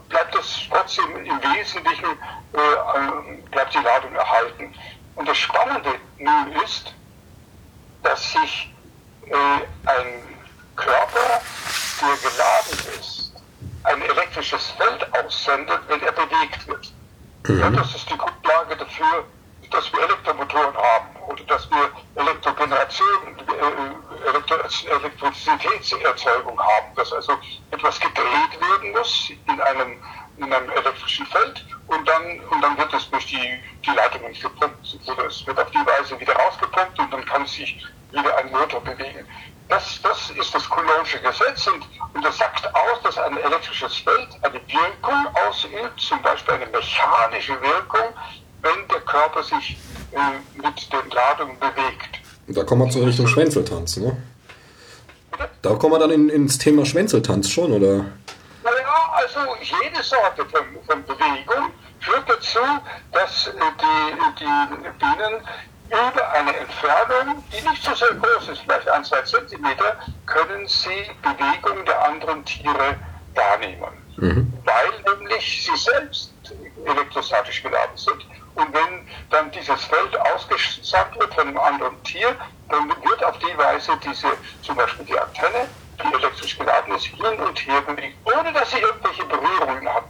[0.09, 2.09] bleibt das trotzdem im Wesentlichen,
[2.53, 4.73] äh, bleibt die Ladung erhalten.
[5.15, 6.93] Und das Spannende nun ist,
[8.03, 8.73] dass sich
[9.27, 10.37] äh, ein
[10.75, 11.41] Körper,
[12.01, 13.33] der geladen ist,
[13.83, 16.91] ein elektrisches Feld aussendet, wenn er bewegt wird.
[17.47, 17.59] Mhm.
[17.59, 19.25] Ja, das ist die Grundlage dafür,
[19.73, 27.33] dass wir Elektromotoren haben oder dass wir Elektrogeneration, äh, Elektrizitätserzeugung haben, dass also
[27.71, 30.01] etwas gedreht werden muss in einem,
[30.37, 34.97] in einem elektrischen Feld und dann, und dann wird es durch die, die Leitungen gepumpt
[35.07, 38.81] oder es wird auf die Weise wieder rausgepumpt und dann kann sich wieder ein Motor
[38.81, 39.27] bewegen.
[39.69, 41.83] Das, das ist das Coulombsche Gesetz und,
[42.13, 47.59] und das sagt aus, dass ein elektrisches Feld eine Wirkung ausübt, zum Beispiel eine mechanische
[47.61, 48.13] Wirkung,
[48.63, 49.77] wenn der Körper sich
[50.11, 52.19] äh, mit den Ladungen bewegt.
[52.47, 54.17] Da kommen wir zur Richtung Schwänzeltanz, ne?
[55.61, 58.05] Da kommen wir dann in, ins Thema Schwänzeltanz schon, oder?
[58.63, 62.59] Naja, also jede Sorte von, von Bewegung führt dazu,
[63.11, 65.41] dass äh, die, die Bienen
[65.87, 71.05] über eine Entfernung, die nicht so sehr groß ist, vielleicht ein, zwei Zentimeter, können sie
[71.21, 72.95] Bewegung der anderen Tiere
[73.35, 73.93] wahrnehmen.
[74.17, 74.53] Mhm.
[74.65, 76.31] Weil nämlich sie selbst
[76.85, 78.25] elektrostatisch geladen sind.
[78.55, 82.35] Und wenn dann dieses Feld ausgesandt wird von einem anderen Tier,
[82.69, 84.27] dann wird auf die Weise diese,
[84.61, 85.67] zum Beispiel die Antenne,
[86.03, 90.05] die elektrisch geladen ist, hin und her bewegt, ohne dass sie irgendwelche Berührungen hat.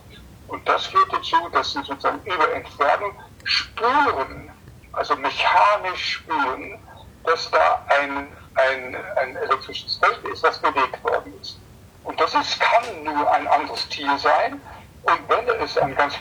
[0.47, 4.51] Und das führt dazu, dass sie sozusagen über Entfernung Spuren
[4.93, 6.79] also mechanisch spüren,
[7.23, 11.57] dass da ein, ein, ein elektrisches Feld ist, das bewegt worden ist.
[12.03, 14.61] Und das ist, kann nur ein anderes Tier sein.
[15.03, 16.15] Und wenn es ein ganz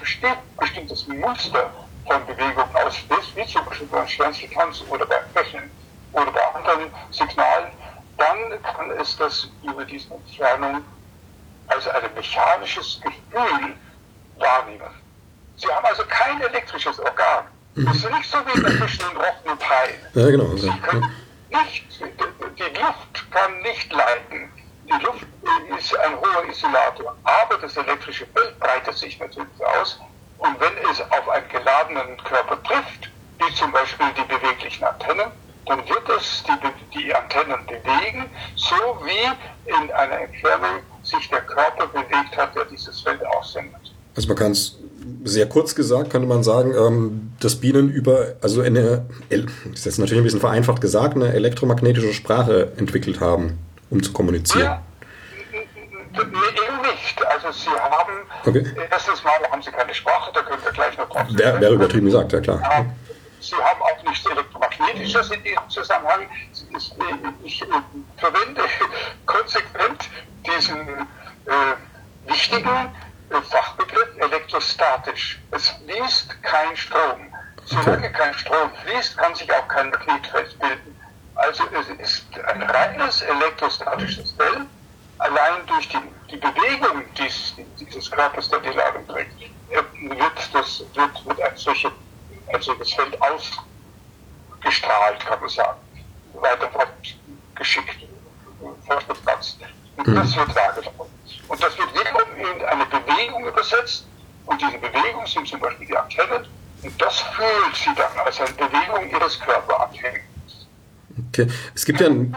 [0.58, 1.70] bestimmtes Muster
[2.06, 5.70] von Bewegung auslöst, wie zum Beispiel beim Sternchentanz oder beim Rechnen
[6.12, 7.72] oder bei anderen Signalen,
[8.18, 10.84] dann kann es das über diese Entfernung
[11.68, 13.74] als ein mechanisches Gefühl
[14.36, 14.90] wahrnehmen.
[15.56, 17.44] Sie haben also kein elektrisches Organ.
[17.74, 19.94] Das ist nicht so wie zwischen den Rochen und Haien.
[20.14, 20.56] Ja, genau.
[20.56, 21.10] Sie können
[21.50, 24.50] nicht, die Luft kann nicht leiten.
[24.84, 25.26] Die Luft
[25.78, 27.16] ist ein hoher Isolator.
[27.24, 29.48] Aber das elektrische Feld breitet sich natürlich
[29.80, 29.98] aus.
[30.42, 35.30] Und wenn es auf einen geladenen Körper trifft, wie zum Beispiel die beweglichen Antennen,
[35.66, 38.24] dann wird es die, die Antennen bewegen,
[38.56, 38.74] so
[39.04, 43.94] wie in einer Entfernung sich der Körper bewegt hat, der dieses Feld aussendet.
[44.16, 44.78] Also man kann es
[45.24, 49.40] sehr kurz gesagt, könnte man sagen, ähm, dass Bienen über, also eine, das
[49.74, 53.58] ist jetzt natürlich ein bisschen vereinfacht gesagt, eine elektromagnetische Sprache entwickelt haben,
[53.90, 54.64] um zu kommunizieren.
[54.64, 54.82] Ja,
[57.02, 57.26] nicht.
[57.26, 58.12] Also sie haben,
[58.46, 58.64] okay.
[58.90, 62.06] erstens mal haben sie keine Sprache, da können wir gleich noch drauf Wäre wär übertrieben
[62.06, 62.86] gesagt, ja klar.
[63.40, 66.28] Sie haben auch nichts Elektromagnetisches in diesem Zusammenhang.
[66.52, 66.92] Ich,
[67.42, 67.64] ich, ich
[68.16, 68.62] verwende
[69.26, 70.08] konsequent
[70.46, 72.94] diesen äh, wichtigen
[73.50, 75.40] Fachbegriff elektrostatisch.
[75.50, 77.34] Es fließt kein Strom.
[77.64, 80.96] Solange kein Strom fließt, kann sich auch kein Magnetfeld bilden.
[81.34, 84.68] Also es ist ein reines elektrostatisches Feld.
[85.22, 85.98] Allein durch die,
[86.30, 89.38] die Bewegung dieses, dieses Körpers, der die Ladung trägt,
[89.70, 89.86] wird,
[90.52, 91.92] das, wird, wird ein, solche,
[92.52, 95.78] ein solches Feld ausgestrahlt, kann man sagen.
[96.34, 98.08] Weiter fortgeschickt,
[98.84, 99.60] fortgepflanzt.
[99.96, 100.16] Und mhm.
[100.16, 101.08] das wird wahrgenommen.
[101.46, 104.04] Und das wird wiederum in eine Bewegung übersetzt.
[104.46, 106.48] Und diese Bewegung sind zum Beispiel die Antennen.
[106.82, 110.66] Und das fühlt sie dann als eine Bewegung ihres Körperanhängens.
[111.28, 111.46] Okay.
[111.74, 112.34] Es gibt ja einen,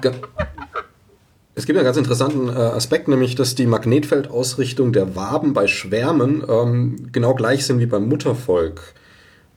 [1.56, 6.44] es gibt einen ganz interessanten äh, Aspekt, nämlich dass die Magnetfeldausrichtung der Waben bei Schwärmen
[6.48, 8.82] ähm, genau gleich sind wie beim Muttervolk.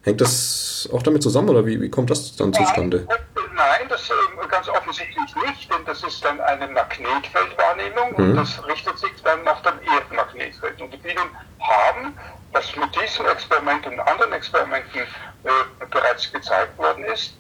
[0.03, 3.05] Hängt das auch damit zusammen oder wie, wie kommt das dann zustande?
[3.09, 3.19] Nein,
[3.57, 8.31] nein das äh, ganz offensichtlich nicht, denn das ist dann eine Magnetfeldwahrnehmung mhm.
[8.31, 10.81] und das richtet sich dann nach dem Erdmagnetfeld.
[10.81, 11.29] Und die Bienen
[11.61, 12.15] haben,
[12.53, 15.51] das mit diesem Experiment und anderen Experimenten äh,
[15.91, 17.35] bereits gezeigt worden ist,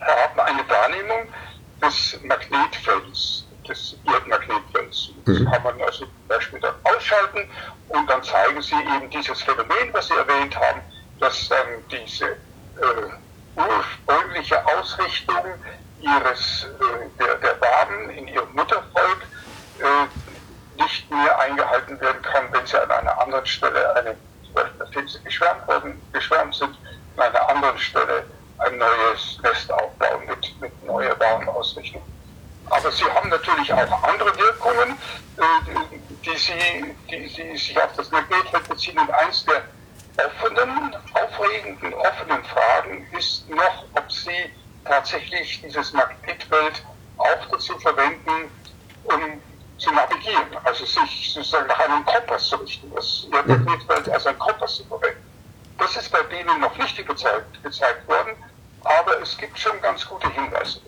[0.00, 1.26] haben eine Wahrnehmung
[1.82, 5.10] des Magnetfelds, des Erdmagnetfelds.
[5.24, 5.50] Das mhm.
[5.50, 7.48] kann man also zum Beispiel dann ausschalten
[7.88, 10.80] und dann zeigen sie eben dieses Phänomen, was Sie erwähnt haben,
[11.20, 12.36] dass dann diese äh,
[13.56, 15.44] ursprüngliche Ausrichtung
[16.00, 19.26] ihres, äh, der, der Waben in ihrem Muttervolk
[19.78, 24.78] äh, nicht mehr eingehalten werden kann, wenn sie an einer anderen Stelle, eine, zum Beispiel
[24.78, 26.76] nachdem sie geschwärmt, worden, geschwärmt sind,
[27.16, 28.24] an einer anderen Stelle
[28.58, 32.02] ein neues Nest aufbauen mit, mit neuer Warenausrichtung.
[32.70, 34.96] Aber sie haben natürlich auch andere Wirkungen,
[35.36, 35.42] äh,
[36.24, 38.98] die, sie, die, die sich auf das Magnetfeld beziehen.
[38.98, 39.62] Und eins der
[40.24, 44.52] offenen, aufregenden, offenen Fragen ist noch, ob sie
[44.84, 46.82] tatsächlich dieses Magnetfeld
[47.18, 48.50] auch dazu verwenden,
[49.04, 49.40] um
[49.78, 54.76] zu navigieren, also sich sozusagen nach einem Kompass zu richten, das Magnetfeld als ein Kompass
[54.76, 55.24] zu verwenden.
[55.78, 58.34] Das ist bei denen noch nicht gezeigt, gezeigt worden,
[58.82, 60.80] aber es gibt schon ganz gute Hinweise.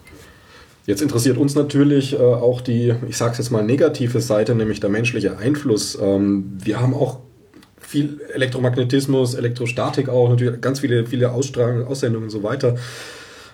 [0.87, 4.81] Jetzt interessiert uns natürlich äh, auch die, ich sage es jetzt mal, negative Seite, nämlich
[4.81, 5.99] der menschliche Einfluss.
[6.01, 7.21] Ähm, wir haben auch
[7.79, 12.77] viel Elektromagnetismus, Elektrostatik auch, natürlich ganz viele, viele Ausstrahlungen, Aussendungen und so weiter.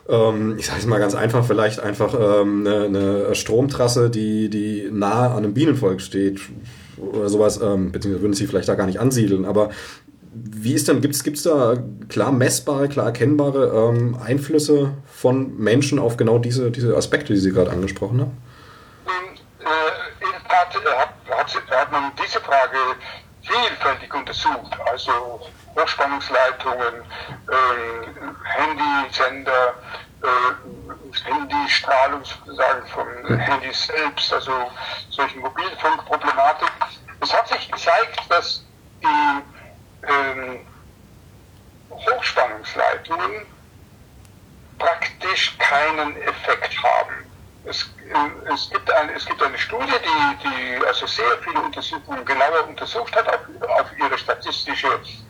[0.08, 4.88] Ähm, ich sage es mal ganz einfach, vielleicht einfach ähm, eine, eine, Stromtrasse, die, die
[4.92, 6.40] nahe an einem Bienenvolk steht
[6.96, 9.70] oder sowas, ähm, beziehungsweise würden sie vielleicht da gar nicht ansiedeln, aber
[10.44, 11.76] wie ist denn, gibt es da
[12.08, 17.52] klar messbare, klar erkennbare ähm, Einflüsse von Menschen auf genau diese, diese Aspekte, die Sie
[17.52, 18.42] gerade angesprochen haben?
[19.06, 22.76] Äh, in der Tat äh, hat, hat, hat man diese Frage
[23.42, 25.40] vielfältig untersucht, also
[25.76, 26.94] Hochspannungsleitungen,
[27.48, 29.74] äh, Handysender,
[30.22, 33.38] äh, Handystrahlung sozusagen von hm.
[33.38, 34.52] Handys selbst, also
[35.10, 36.70] solche Mobilfunkproblematik.
[37.20, 38.64] Es hat sich gezeigt, dass
[39.02, 39.55] die
[40.08, 40.66] ähm,
[41.90, 43.46] Hochspannungsleitungen
[44.78, 47.26] praktisch keinen Effekt haben
[47.66, 52.24] es, äh, es, gibt ein, es gibt eine Studie, die, die also sehr viele Untersuchungen
[52.24, 54.88] genauer untersucht hat auf, auf ihre statistische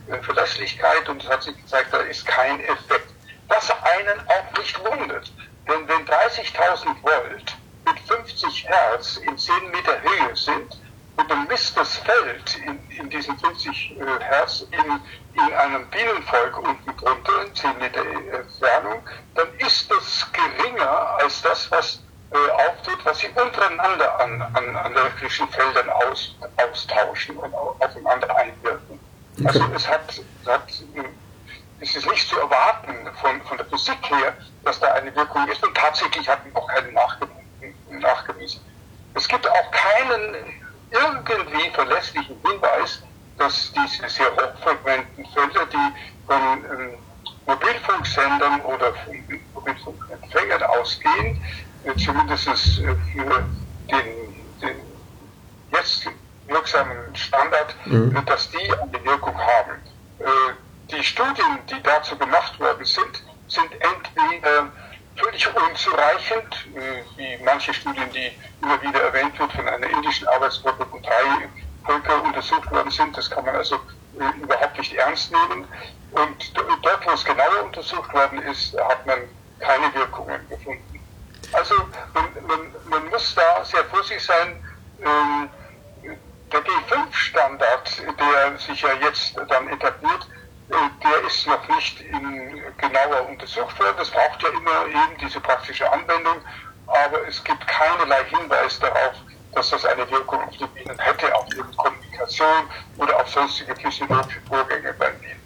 [0.09, 3.11] äh, Verlässlichkeit und es hat sich gezeigt, da ist kein Effekt.
[3.49, 5.33] Was einen auch nicht wundert,
[5.69, 10.81] denn wenn 30.000 Volt mit 50 Hertz in 10 Meter Höhe sind
[11.17, 15.01] und dann misst das Feld in, in diesen 50 äh, Hertz in,
[15.35, 18.03] in einem Bienenvolk unten drunter, in 10 Meter
[18.33, 19.03] Entfernung,
[19.35, 22.03] dann ist das geringer als das, was
[22.33, 28.99] äh, auftut, was sie untereinander an, an, an elektrischen Feldern aus, austauschen und aufeinander einwirken.
[29.39, 29.47] Okay.
[29.47, 30.69] Also es hat, es hat
[31.81, 35.65] es ist nicht zu erwarten von, von der Physik her, dass da eine Wirkung ist
[35.65, 36.95] und tatsächlich hat man auch keinen
[38.01, 38.61] nachgewiesen.
[39.15, 40.35] Es gibt auch keinen
[40.90, 43.03] irgendwie verlässlichen Hinweis,
[43.38, 46.94] dass diese sehr hochfrequenten Felder, die von ähm,
[47.46, 49.14] Mobilfunksendern oder von
[49.55, 51.42] Mobilfunkempfängern ausgehen,
[51.96, 53.44] zumindest äh, für
[53.90, 54.07] den,
[54.61, 54.77] den
[55.72, 56.09] jetzt
[56.49, 58.25] wirksamen Standard, mhm.
[58.27, 59.72] dass die eine Wirkung haben.
[60.18, 60.25] Äh,
[60.90, 64.70] die Studien, die dazu gemacht worden sind, sind entweder
[65.17, 70.87] völlig unzureichend, äh, wie manche Studien, die immer wieder erwähnt wird von einer indischen Arbeitsgruppe,
[70.91, 71.49] wo drei
[71.85, 73.17] Völker untersucht worden sind.
[73.17, 73.79] Das kann man also
[74.41, 75.67] überhaupt nicht ernst nehmen.
[76.13, 79.19] Und dort, wo es genauer untersucht worden ist, hat man
[79.61, 81.01] keine Wirkungen gefunden.
[81.53, 81.75] Also
[82.15, 84.63] man, man, man muss da sehr vorsichtig sein.
[85.01, 85.49] Ähm,
[86.53, 90.36] der G5-Standard, der sich ja jetzt dann etabliert, äh,
[90.69, 93.95] der ist noch nicht in, genauer untersucht worden.
[93.99, 96.37] Das braucht ja immer eben diese praktische Anwendung,
[96.87, 99.15] aber es gibt keinerlei Hinweis darauf,
[99.53, 104.41] dass das eine Wirkung auf die Bienen hätte, auf ihre Kommunikation oder auf sonstige physiologische
[104.49, 105.45] Vorgänge bei Bienen.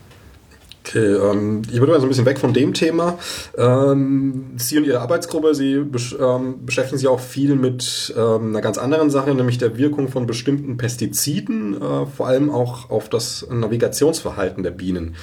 [0.90, 3.16] Okay, ähm, ich würde mal so ein bisschen weg von dem Thema.
[3.56, 8.60] Ähm, Sie und Ihre Arbeitsgruppe, Sie besch ähm, beschäftigen sich auch viel mit ähm, einer
[8.60, 13.46] ganz anderen Sache, nämlich der Wirkung von bestimmten Pestiziden, äh, vor allem auch auf das
[13.48, 15.14] Navigationsverhalten der Bienen.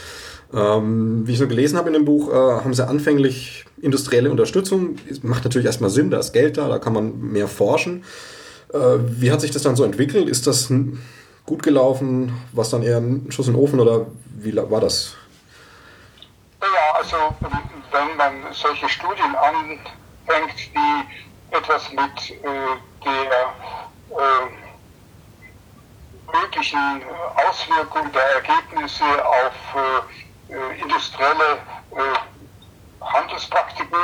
[0.53, 4.95] Ähm, wie ich so gelesen habe in dem Buch, äh, haben Sie anfänglich industrielle Unterstützung.
[5.21, 8.03] Macht natürlich erstmal Sinn, da ist Geld da, da kann man mehr forschen.
[8.73, 8.77] Äh,
[9.19, 10.29] wie hat sich das dann so entwickelt?
[10.29, 10.71] Ist das
[11.45, 12.31] gut gelaufen?
[12.53, 14.07] Was dann eher ein Schuss in den Ofen oder
[14.39, 15.17] wie war das?
[16.61, 17.17] Ja, also
[17.91, 23.55] wenn man solche Studien anfängt, die etwas mit äh, der
[24.09, 24.47] äh,
[26.33, 27.03] möglichen
[27.47, 29.75] Auswirkung der Ergebnisse auf
[30.49, 31.59] äh, äh industrielle
[31.91, 33.97] äh, Handelspraktiken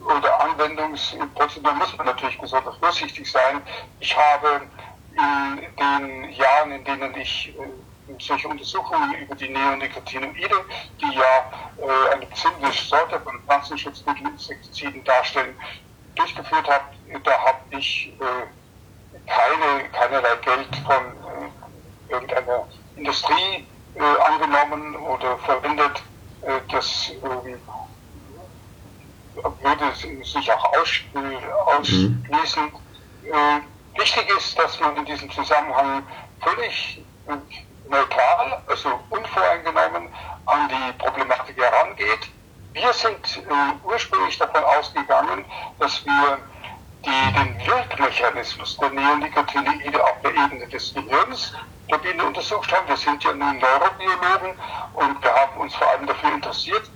[0.00, 3.62] oder Anwendungsprozeduren muss man natürlich besonders vorsichtig sein.
[3.98, 4.68] Ich habe
[5.10, 7.85] in den Jahren, in denen ich äh,
[8.20, 10.64] solche Untersuchungen über die Neonicotinoide,
[11.00, 15.54] die ja äh, eine bestimmte Sorte von Pflanzenschutzmittelinsektiziden darstellen,
[16.14, 16.84] durchgeführt habe.
[17.22, 26.02] Da habe ich äh, keine, keinerlei Geld von äh, irgendeiner Industrie äh, angenommen oder verwendet.
[26.42, 27.58] Äh, das ähm,
[29.34, 32.64] würde sich auch ausschließen.
[32.64, 33.62] Mhm.
[33.98, 36.02] wichtig ist, dass man in diesem Zusammenhang
[36.40, 37.04] völlig
[37.88, 40.08] neutral, also unvoreingenommen
[40.46, 42.30] an die Problematik herangeht.
[42.72, 45.44] Wir sind äh, ursprünglich davon ausgegangen,
[45.78, 46.38] dass wir
[47.04, 51.54] die, den Wirkmechanismus der Neonicotinoide auf der Ebene des Gehirns
[51.90, 52.88] der Biene untersucht haben.
[52.88, 54.58] Wir sind ja nun Neurobiologen
[54.94, 56.90] und wir haben uns vor allem dafür interessiert,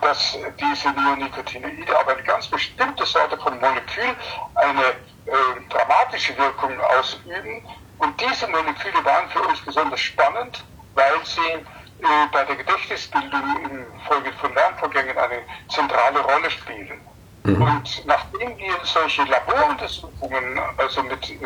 [0.00, 4.16] dass diese Neonicotinoide, aber eine ganz bestimmte Sorte von Molekül
[4.54, 4.84] eine
[5.26, 7.66] äh, dramatische Wirkung ausüben.
[7.98, 10.64] Und diese Moleküle waren für uns besonders spannend,
[10.94, 17.00] weil sie äh, bei der Gedächtnisbildung in Folge von Lernvorgängen eine zentrale Rolle spielen.
[17.44, 17.62] Mhm.
[17.62, 21.36] Und nachdem wir solche Laboruntersuchungen, also mit, äh,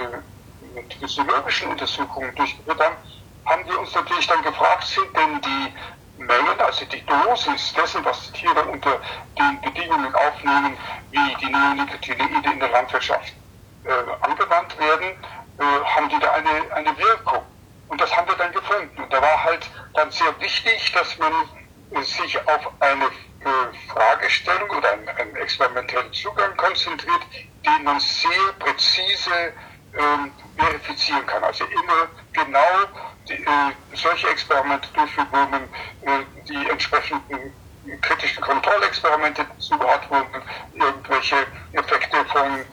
[0.74, 2.96] mit physiologischen Untersuchungen durchgeführt haben,
[3.44, 8.30] haben wir uns natürlich dann gefragt, sind denn die Mengen, also die Dosis dessen, was
[8.32, 9.00] die Tiere unter
[9.38, 10.76] den Bedingungen aufnehmen,
[11.10, 13.32] wie die Neonicotinoide in der Landwirtschaft
[13.84, 13.90] äh,
[14.26, 15.16] angewandt werden,
[15.58, 17.44] äh, haben die da eine, eine Wirkung.
[17.88, 19.02] Und das haben wir dann gefunden.
[19.02, 21.32] Und da war halt dann sehr wichtig, dass man
[21.90, 27.20] äh, sich auf eine äh, Fragestellung oder einen, einen, experimentellen Zugang konzentriert,
[27.64, 29.52] den man sehr präzise
[29.98, 31.42] ähm, verifizieren kann.
[31.42, 32.86] Also immer genau
[33.28, 37.52] die, äh, solche Experimente durchführen, wo man äh, die entsprechenden
[38.02, 40.42] kritischen Kontrollexperimente dazu hat, wo man
[40.74, 41.36] irgendwelche
[41.72, 42.64] Effekte von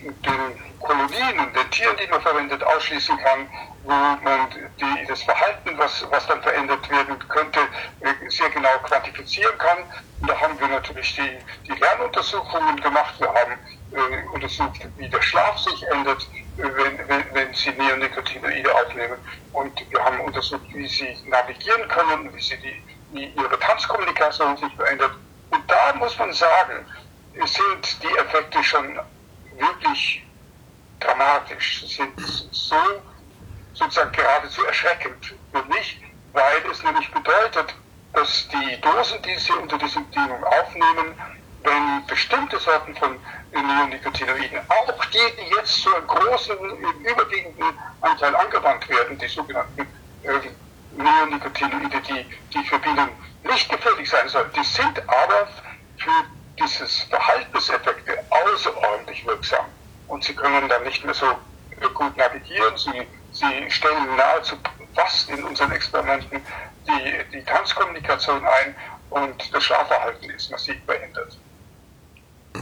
[0.00, 3.48] den Kolonien und den Tieren, die man verwendet, ausschließen kann,
[3.84, 7.60] wo man die, das Verhalten, was, was dann verändert werden könnte,
[8.00, 9.78] äh, sehr genau quantifizieren kann.
[10.20, 13.14] Und da haben wir natürlich die, die Lernuntersuchungen gemacht.
[13.18, 13.52] Wir haben
[13.92, 16.22] äh, untersucht, wie der Schlaf sich ändert,
[16.58, 19.18] äh, wenn, wenn, wenn sie Neonicotinoide aufnehmen.
[19.52, 22.82] Und wir haben untersucht, wie sie navigieren können, wie, sie die,
[23.12, 25.12] wie ihre Tanzkommunikation sich verändert.
[25.50, 26.86] Und da muss man sagen,
[27.44, 28.98] sind die Effekte schon
[29.58, 30.24] wirklich
[31.04, 32.18] dramatisch, sind
[32.50, 32.76] so
[33.72, 36.00] sozusagen geradezu erschreckend für mich,
[36.32, 37.74] weil es nämlich bedeutet,
[38.12, 41.14] dass die Dosen, die sie unter diesen Bedingungen aufnehmen,
[41.64, 43.18] wenn bestimmte Sorten von
[43.52, 46.56] Neonicotinoiden, auch die, die jetzt zu einem großen,
[47.04, 49.82] überwiegenden Anteil angewandt werden, die sogenannten
[50.22, 50.40] äh,
[50.90, 53.08] Neonicotinoide, die, die für Bienen
[53.44, 55.48] nicht gefährlich sein sollen, die sind aber
[55.96, 56.24] für
[56.58, 59.64] dieses Verhaltenseffekte außerordentlich wirksam.
[60.14, 61.26] Und sie können dann nicht mehr so
[61.92, 62.76] gut navigieren.
[62.76, 63.02] Sie,
[63.32, 64.54] sie stellen nahezu
[64.94, 66.40] fast in unseren Experimenten
[66.86, 68.76] die, die Tanzkommunikation ein
[69.10, 71.36] und das Schlafverhalten ist massiv verändert.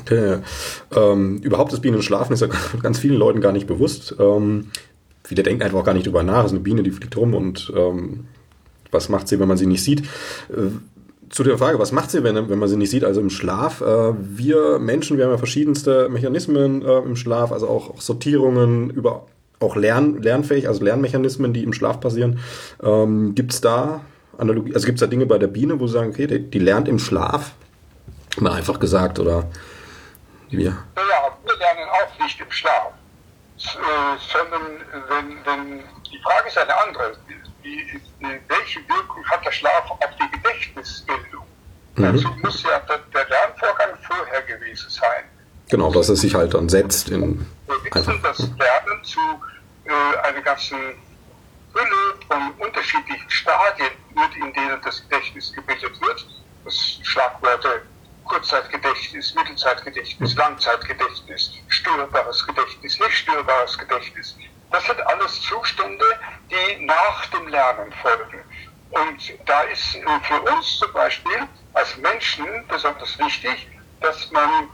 [0.00, 0.38] Okay.
[0.96, 2.48] Ähm, überhaupt das Bienenschlafen ist ja
[2.82, 4.14] ganz vielen Leuten gar nicht bewusst.
[4.18, 4.70] Ähm,
[5.22, 6.40] viele denken einfach auch gar nicht drüber nach.
[6.40, 8.28] Es ist eine Biene, die fliegt rum und ähm,
[8.90, 10.08] was macht sie, wenn man sie nicht sieht?
[11.32, 13.80] Zu der Frage, was macht sie, wenn, wenn man sie nicht sieht, also im Schlaf?
[13.80, 18.90] Äh, wir Menschen, wir haben ja verschiedenste Mechanismen äh, im Schlaf, also auch, auch, Sortierungen
[18.90, 19.26] über
[19.58, 22.38] auch lern, lernfähig, also Lernmechanismen, die im Schlaf passieren.
[22.82, 24.02] Ähm, gibt es da
[24.36, 26.58] Analogie, also gibt es da Dinge bei der Biene, wo sie sagen, okay, die, die
[26.58, 27.52] lernt im Schlaf?
[28.38, 29.44] Mal einfach gesagt, oder
[30.50, 30.76] wie wir?
[30.96, 32.92] Ja, wir lernen auch nicht im Schlaf,
[33.56, 34.62] äh, sondern
[35.08, 35.78] wenn, wenn
[36.12, 37.12] die Frage ist eine andere
[37.62, 38.00] wie,
[38.48, 40.01] welche Wirkung hat der Schlaf die?
[42.02, 42.16] Mhm.
[42.16, 45.24] Dazu muss ja der, Lernvorgang vorher gewesen sein.
[45.70, 47.46] Genau, dass es sich halt dann setzt in.
[47.66, 49.20] Wir wissen, dass Lernen zu
[49.84, 50.78] äh, einer ganzen
[51.72, 56.26] Fülle von unterschiedlichen Stadien wird, in denen das Gedächtnis gebildet wird.
[56.64, 57.80] Das Schlagwörter
[58.24, 60.34] Kurzzeitgedächtnis, Mittelzeitgedächtnis.
[60.36, 64.36] Langzeitgedächtnis, störbares Gedächtnis, nicht störbares Gedächtnis.
[64.70, 66.04] Das sind alles Zustände,
[66.50, 68.40] die nach dem Lernen folgen.
[68.90, 73.68] Und da ist äh, für uns zum Beispiel als Menschen besonders wichtig,
[74.00, 74.68] dass man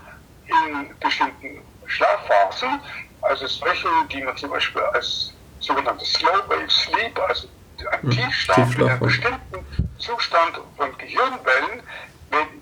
[0.47, 2.81] in bestimmten Schlafphasen,
[3.23, 7.49] also solchen, die man zum Beispiel als sogenannte Slow Wave Sleep, also
[7.91, 11.83] ein hm, Tiefschlaf, Tiefschlaf in einem bestimmten Zustand von Gehirnwellen,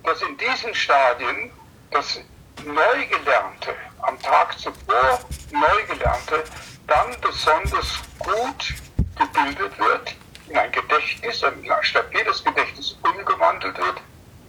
[0.04, 1.50] dass in diesen Stadien
[1.90, 2.20] das
[2.64, 5.20] Neugelernte, am Tag zuvor
[5.52, 6.44] Neugelernte,
[6.86, 8.74] dann besonders gut
[9.16, 10.14] gebildet wird,
[10.48, 14.00] in ein Gedächtnis, ein stabiles Gedächtnis umgewandelt wird,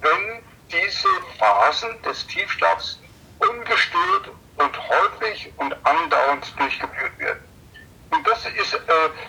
[0.08, 1.08] wenn diese
[1.40, 3.00] Phasen des Tiefschlafs
[3.40, 7.44] ungestört und häufig und andauernd durchgeführt werden.
[8.12, 8.80] Und das ist äh,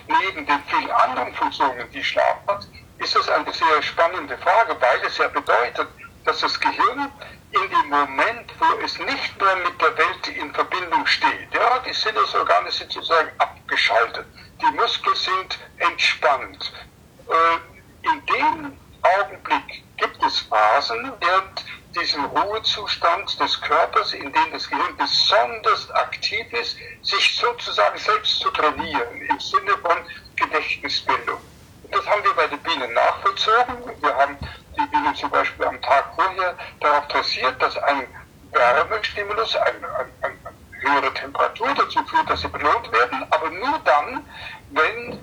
[0.07, 2.67] neben den vielen anderen Funktionen, die Schlaf hat,
[2.97, 5.87] ist das eine sehr spannende Frage, weil es ja bedeutet,
[6.25, 7.11] dass das Gehirn
[7.51, 11.93] in dem Moment, wo es nicht mehr mit der Welt in Verbindung steht, ja, die
[11.93, 14.25] Sinnesorgane sind sozusagen abgeschaltet,
[14.61, 16.73] die Muskeln sind entspannt.
[17.27, 24.69] Äh, in dem Augenblick gibt es Phasen während diesem Ruhezustand des Körpers, in dem das
[24.69, 29.97] Gehirn besonders aktiv ist, sich sozusagen selbst zu trainieren im Sinne von
[30.35, 31.39] Gedächtnisbildung.
[31.91, 34.01] Das haben wir bei den Bienen nachvollzogen.
[34.01, 34.37] Wir haben
[34.77, 38.07] die Bienen zum Beispiel am Tag vorher darauf dressiert, dass ein
[38.51, 40.39] Wärmestimulus, eine, eine, eine
[40.81, 44.27] höhere Temperatur dazu führt, dass sie belohnt werden, aber nur dann,
[44.69, 45.18] wenn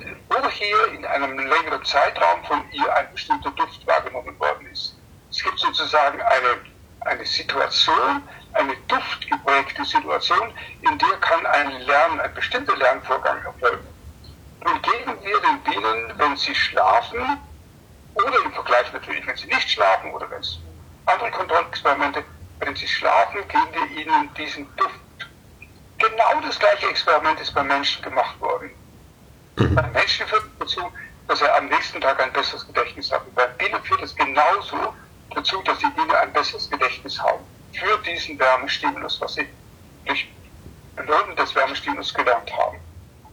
[0.57, 4.95] vorher in einem längeren Zeitraum von ihr ein bestimmter Duft wahrgenommen worden ist.
[5.31, 6.61] Es gibt sozusagen eine,
[7.01, 10.53] eine Situation, eine duftgeprägte Situation,
[10.83, 13.89] in der kann ein Lern, ein bestimmter Lernvorgang erfolgen.
[14.65, 17.39] Nun geben wir den Bienen, wenn sie schlafen,
[18.15, 20.59] oder im Vergleich natürlich, wenn sie nicht schlafen oder wenn es
[21.05, 22.25] andere Kontrollexperimente,
[22.61, 25.01] wenn sie schlafen, geben wir ihnen diesen Duft.
[25.99, 28.71] Genau das gleiche Experiment ist beim Menschen gemacht worden.
[29.59, 29.79] Mhm.
[30.07, 30.93] Menschen führt dazu,
[31.27, 33.27] dass er am nächsten Tag ein besseres Gedächtnis hat.
[33.27, 34.95] Und beim Bienen führt es genauso
[35.31, 39.49] dazu, dass die Bienen ein besseres Gedächtnis haben für diesen Wärmestimulus, was sie
[40.05, 40.33] durch
[40.95, 42.79] Belohnung des Wärmestimulus gelernt haben.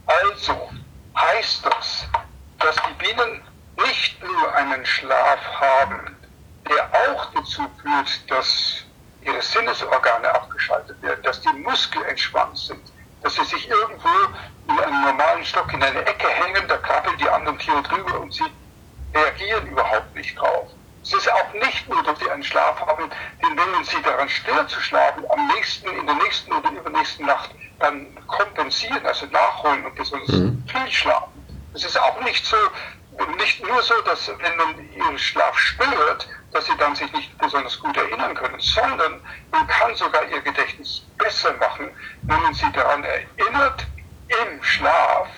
[0.04, 0.68] Also
[1.16, 2.08] heißt das,
[2.58, 3.44] dass die Bienen
[3.76, 6.20] nicht nur einen Schlaf haben,
[6.68, 8.84] der auch dazu führt, dass
[9.20, 12.93] ihre Sinnesorgane abgeschaltet werden, dass die Muskeln entspannt sind,
[13.24, 14.08] dass sie sich irgendwo
[14.68, 18.32] in einem normalen Stock in eine Ecke hängen, da krabbeln die anderen Tiere drüber und
[18.32, 18.44] sie
[19.14, 20.68] reagieren überhaupt nicht drauf.
[21.02, 23.10] Es ist auch nicht nur, dass sie einen Schlaf haben,
[23.42, 27.50] den wenn sie daran stört zu schlafen, am nächsten, in der nächsten oder übernächsten Nacht
[27.80, 30.62] dann kompensieren, also nachholen und besonders mhm.
[30.66, 31.32] viel schlafen.
[31.72, 32.56] Es ist auch nicht so,
[33.38, 37.78] nicht nur so, dass wenn man ihren Schlaf stört, dass sie dann sich nicht besonders
[37.80, 41.90] gut erinnern können, sondern man kann sogar ihr Gedächtnis besser machen,
[42.22, 43.84] wenn man sie daran erinnert,
[44.28, 45.28] im Schlaf,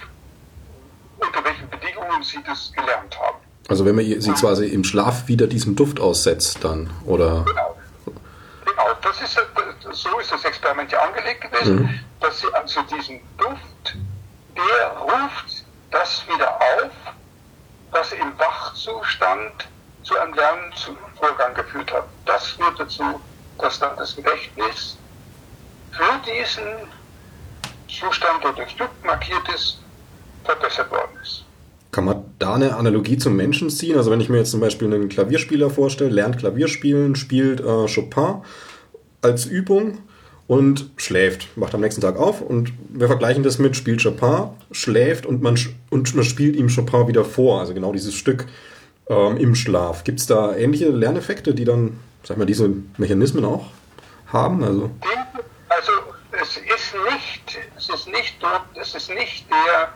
[1.19, 3.39] unter welchen Bedingungen sie das gelernt haben.
[3.69, 7.45] Also wenn man sie quasi im Schlaf wieder diesem Duft aussetzt dann, oder?
[7.47, 7.77] Genau.
[8.67, 9.41] Genau, das ist,
[9.93, 12.01] so ist das Experiment ja angelegt gewesen, mhm.
[12.21, 13.97] dass sie also diesen Duft,
[14.55, 16.91] der ruft das wieder auf,
[17.91, 19.67] was im Wachzustand
[20.03, 20.35] zu einem
[21.21, 22.05] Lernvorgang geführt hat.
[22.25, 23.03] Das führt dazu,
[23.59, 24.97] dass dann das Gedächtnis
[25.93, 26.89] für diesen
[27.89, 29.79] Zustand, der durch Duft markiert ist,
[30.45, 31.45] verbessert worden ist.
[31.93, 33.97] Kann man da eine Analogie zum Menschen ziehen?
[33.97, 38.43] Also wenn ich mir jetzt zum Beispiel einen Klavierspieler vorstelle, lernt Klavierspielen, spielt äh, Chopin
[39.23, 39.99] als Übung
[40.47, 45.25] und schläft, wacht am nächsten Tag auf und wir vergleichen das mit spielt Chopin, schläft
[45.25, 45.59] und man,
[45.89, 48.47] und man spielt ihm Chopin wieder vor, also genau dieses Stück
[49.09, 50.05] ähm, im Schlaf.
[50.05, 53.67] Gibt es da ähnliche Lerneffekte, die dann, sag mal, diese Mechanismen auch
[54.33, 54.65] haben?
[54.65, 54.91] Also,
[55.69, 55.93] also
[56.33, 58.37] es ist nicht, es ist nicht,
[58.81, 59.93] es ist nicht der,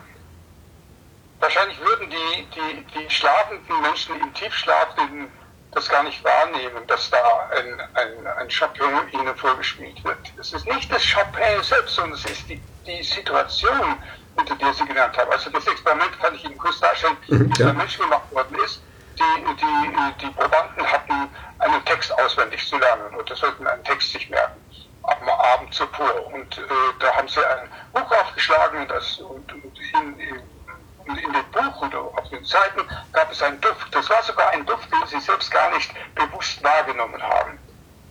[1.39, 5.27] wahrscheinlich würden die, die, die schlafenden Menschen im Tiefschlaf den
[5.71, 10.17] das gar nicht wahrnehmen, dass da ein, ein, ein Chopin ihnen vorgespielt wird.
[10.39, 13.95] Es ist nicht das Chopin selbst, sondern es ist die, die Situation,
[14.35, 15.31] unter der sie gelernt haben.
[15.31, 18.57] Also das Experiment kann ich Ihnen kurz darstellen, mhm, wie es bei Menschen gemacht worden
[18.65, 18.81] ist.
[19.21, 24.29] Die, die, die Probanden hatten einen Text auswendig zu lernen und sollten einen Text sich
[24.29, 24.59] merken
[25.03, 26.27] am Abend zuvor.
[26.33, 26.61] Und äh,
[26.99, 32.29] da haben sie ein Buch aufgeschlagen das, und, und in, in dem Buch oder auf
[32.29, 32.81] den Seiten
[33.13, 33.93] gab es einen Duft.
[33.93, 37.59] Das war sogar ein Duft, den sie selbst gar nicht bewusst wahrgenommen haben.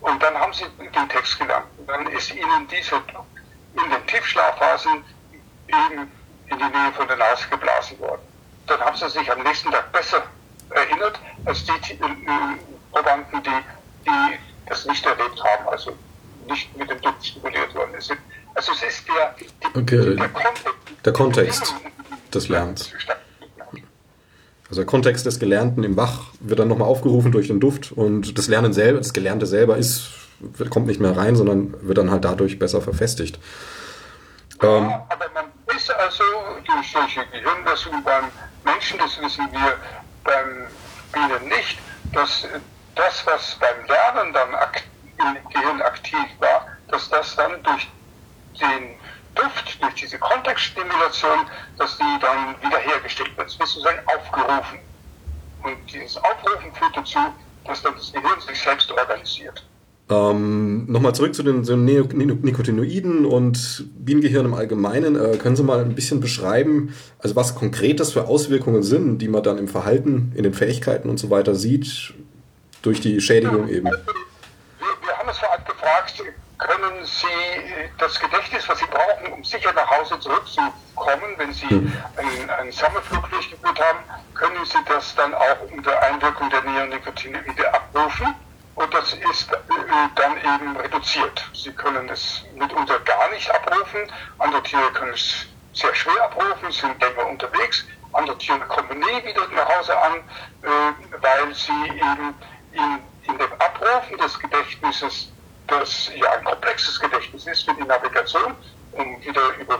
[0.01, 1.67] Und dann haben sie den Text gelernt.
[1.77, 3.27] Und dann ist ihnen dieser Duft
[3.73, 5.03] in den Tiefschlafphasen
[5.67, 6.11] eben
[6.47, 8.21] in die Nähe von der Nase geblasen worden.
[8.67, 10.23] Dann haben sie sich am nächsten Tag besser
[10.71, 11.97] erinnert als die äh,
[12.91, 13.49] Probanden, die,
[14.05, 15.93] die das nicht erlebt haben, also
[16.47, 18.19] nicht mit dem Duft stimuliert worden sind.
[18.55, 20.15] Also es ist der, die, okay.
[20.15, 20.65] der Kontext.
[21.05, 21.75] Der Kontext
[22.33, 22.91] des Lernens.
[24.69, 28.37] Also der Kontext des Gelernten im Wach wird dann nochmal aufgerufen durch den Duft und
[28.37, 30.11] das Lernen selber, das Gelernte selber ist,
[30.69, 33.37] kommt nicht mehr rein, sondern wird dann halt dadurch besser verfestigt.
[34.61, 36.23] Ja, ähm, aber man ist also
[36.65, 38.25] durch solche Gehirnmessungen beim
[38.63, 39.73] Menschen, das wissen wir
[40.23, 40.67] beim
[41.11, 41.79] Bienen nicht,
[42.13, 42.47] dass
[42.95, 44.55] das, was beim Lernen dann
[45.17, 47.87] im Gehirn aktiv war, dass das dann durch
[48.59, 48.99] den
[49.35, 53.47] Duft, durch diese Kontextstimulation, dass die dann wiederhergestellt wird.
[53.49, 54.79] Es wird sozusagen aufgerufen.
[55.63, 57.19] Und dieses Aufrufen führt dazu,
[57.65, 59.70] dass dann das Gehirn sich selbst organisiert.
[60.11, 65.15] Ähm, Nochmal zurück zu den, zu den Nicotinoiden und Bienengehirn im Allgemeinen.
[65.15, 69.29] Äh, können Sie mal ein bisschen beschreiben, also was konkret das für Auswirkungen sind, die
[69.29, 72.13] man dann im Verhalten, in den Fähigkeiten und so weiter sieht,
[72.81, 73.85] durch die Schädigung eben?
[73.85, 76.21] Wir, wir haben es vorab gefragt,
[76.57, 81.91] können Sie das Gedächtnis, was Sie brauchen, um sicher nach Hause zurückzukommen, wenn Sie hm.
[82.17, 83.99] einen, einen Sommerflug durchgeführt haben,
[84.33, 88.35] können Sie das dann auch unter Einwirkung der Neonicotinoide abrufen?
[88.75, 89.57] Und das ist äh,
[90.15, 91.49] dann eben reduziert.
[91.53, 94.01] Sie können es mitunter gar nicht abrufen.
[94.39, 97.85] Andere Tiere können es sehr schwer abrufen, sind länger unterwegs.
[98.13, 100.15] Andere Tiere kommen nie wieder nach Hause an,
[100.61, 102.35] äh, weil sie eben
[102.71, 105.31] in, in dem Abrufen des Gedächtnisses,
[105.67, 108.55] das ja ein komplexes Gedächtnis ist für die Navigation,
[108.93, 109.79] um wieder über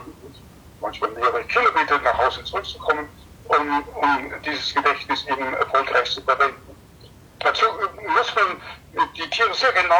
[0.80, 3.08] manchmal mehrere Kilometer nach Hause zurückzukommen,
[3.46, 6.71] um, um dieses Gedächtnis eben erfolgreich zu verwenden.
[7.44, 7.66] Dazu
[8.08, 8.62] muss man
[9.16, 9.96] die Tiere sehr genau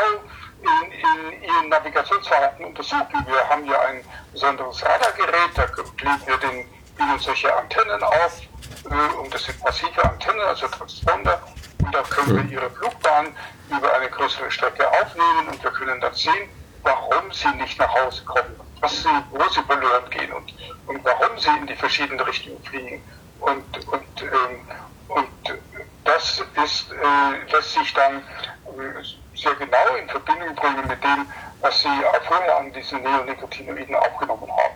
[0.62, 3.26] in, in ihren Navigationsverhalten untersuchen.
[3.26, 8.42] Wir haben ja ein besonderes Radargerät, da legen wir den Bienen solche Antennen auf,
[8.90, 11.42] äh, und das sind massive Antennen, also Transponder,
[11.84, 13.36] und da können wir ihre Flugbahn
[13.70, 16.50] über eine größere Strecke aufnehmen und wir können dann sehen,
[16.84, 20.54] warum sie nicht nach Hause kommen, was sie, wo sie verloren gehen und,
[20.88, 23.02] und warum sie in die verschiedenen Richtungen fliegen.
[23.40, 24.68] Und, und, ähm,
[26.62, 29.04] das äh, lässt sich dann äh,
[29.36, 31.26] sehr genau in Verbindung bringen mit dem,
[31.62, 31.90] was Sie
[32.28, 34.76] vorher an diesen Neonicotinoiden aufgenommen haben.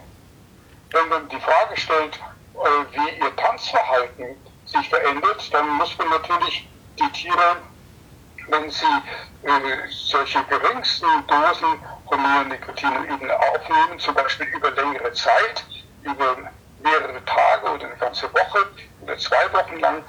[0.91, 2.57] Wenn man die Frage stellt, äh,
[2.91, 6.67] wie ihr Tanzverhalten sich verändert, dann muss man natürlich
[6.99, 7.57] die Tiere,
[8.47, 8.85] wenn sie
[9.43, 9.49] äh,
[9.89, 15.65] solche geringsten Dosen von Neonicotinoiden aufnehmen, zum Beispiel über längere Zeit,
[16.01, 16.37] über
[16.81, 18.67] mehrere Tage oder eine ganze Woche
[19.01, 20.03] oder zwei Wochen lang,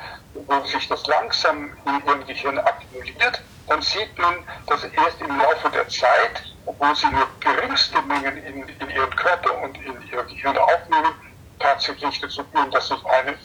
[0.47, 4.35] wo sich das langsam in ihrem Gehirn akkumuliert, dann sieht man,
[4.67, 9.63] dass erst im Laufe der Zeit, obwohl sie nur geringste Mengen in, in ihren Körper
[9.63, 11.15] und in ihr Gehirn aufnehmen,
[11.59, 13.37] tatsächlich dazu führen, dass sie eine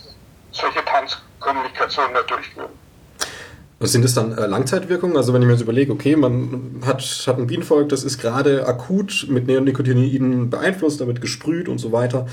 [0.52, 2.78] solche Tanzkommunikation mehr durchführen.
[3.84, 5.18] Sind es dann äh, Langzeitwirkungen?
[5.18, 8.68] Also wenn ich mir jetzt überlege, okay, man hat, hat ein Bienenvolk, das ist gerade
[8.68, 12.28] akut mit Neonicotinoiden beeinflusst, da wird gesprüht und so weiter,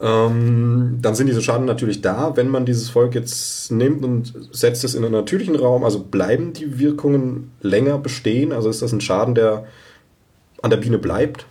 [0.00, 2.36] ähm, dann sind diese Schaden natürlich da.
[2.36, 6.52] Wenn man dieses Volk jetzt nimmt und setzt es in einen natürlichen Raum, also bleiben
[6.52, 8.52] die Wirkungen länger bestehen?
[8.52, 9.66] Also ist das ein Schaden, der
[10.62, 11.46] an der Biene bleibt?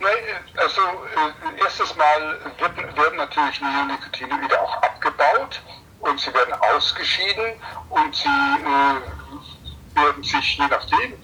[0.00, 0.10] Nein,
[0.56, 5.60] also äh, erstes Mal wird, werden natürlich Neonicotinoide auch abgebaut
[6.02, 7.54] und sie werden ausgeschieden
[7.90, 11.14] und sie äh, werden sich, je nachdem,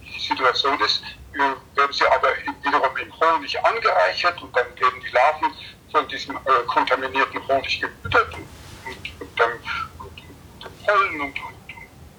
[0.00, 1.02] wie die Situation ist,
[1.34, 1.38] äh,
[1.76, 2.28] werden sie aber
[2.62, 5.54] wiederum in Honig angereichert und dann werden die Larven
[5.90, 8.46] von diesem äh, kontaminierten Honig gefüttert und,
[8.86, 9.52] und, und dann
[9.98, 11.56] und, und Pollen und, und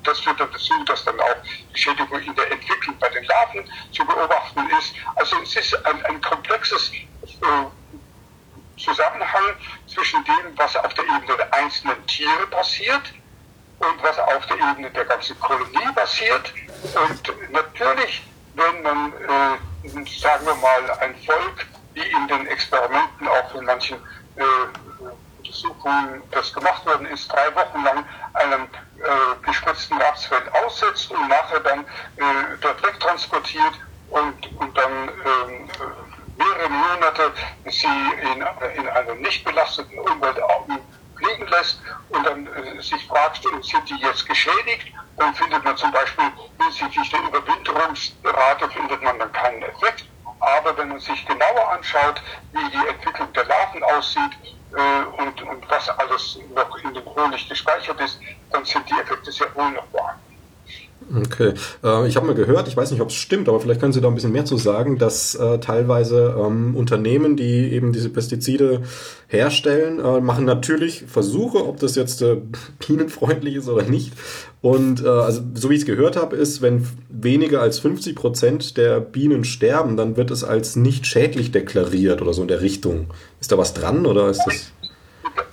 [0.04, 1.36] das führt dann dazu, dass dann auch
[1.74, 4.96] die Schädigung in der Entwicklung bei den Larven zu beobachten ist.
[5.16, 7.66] Also es ist ein, ein komplexes äh,
[8.78, 9.56] Zusammenhang
[9.88, 13.14] zwischen dem, was auf der Ebene der einzelnen Tiere passiert
[13.80, 16.54] und was auf der Ebene der ganzen Kolonie passiert.
[16.96, 18.24] Und natürlich,
[18.56, 23.98] wenn man, äh, sagen wir mal, ein Volk, wie in den Experimenten auch in manchen
[24.36, 25.04] äh,
[25.40, 31.60] Untersuchungen das gemacht worden ist, drei Wochen lang einem äh, gespritzten Rapsfeld aussetzt und nachher
[31.62, 33.74] dann äh, dort wegtransportiert
[34.10, 35.70] und, und dann ähm,
[36.70, 37.34] Monate
[37.66, 38.42] sie in,
[38.76, 40.40] in einer nicht belasteten Umwelt
[41.18, 44.88] fliegen lässt und dann äh, sich fragt, sind die jetzt geschädigt,
[45.18, 46.26] dann findet man zum Beispiel
[46.62, 50.06] hinsichtlich der Überwinterungsrate findet man dann keinen Effekt.
[50.40, 54.32] Aber wenn man sich genauer anschaut, wie die Entwicklung der Larven aussieht
[54.76, 58.20] äh, und, und was alles noch in dem Honig gespeichert ist,
[58.52, 60.27] dann sind die Effekte sehr wohl noch vorhanden.
[61.16, 61.54] Okay,
[61.84, 64.02] äh, ich habe mal gehört, ich weiß nicht, ob es stimmt, aber vielleicht können Sie
[64.02, 68.82] da ein bisschen mehr zu sagen, dass äh, teilweise ähm, Unternehmen, die eben diese Pestizide
[69.28, 72.42] herstellen, äh, machen natürlich Versuche, ob das jetzt äh,
[72.86, 74.14] bienenfreundlich ist oder nicht.
[74.62, 78.78] Und äh, also so wie ich es gehört habe, ist, wenn weniger als 50 Prozent
[78.78, 83.08] der Bienen sterben, dann wird es als nicht schädlich deklariert oder so in der Richtung.
[83.40, 84.74] Ist da was dran oder ist das?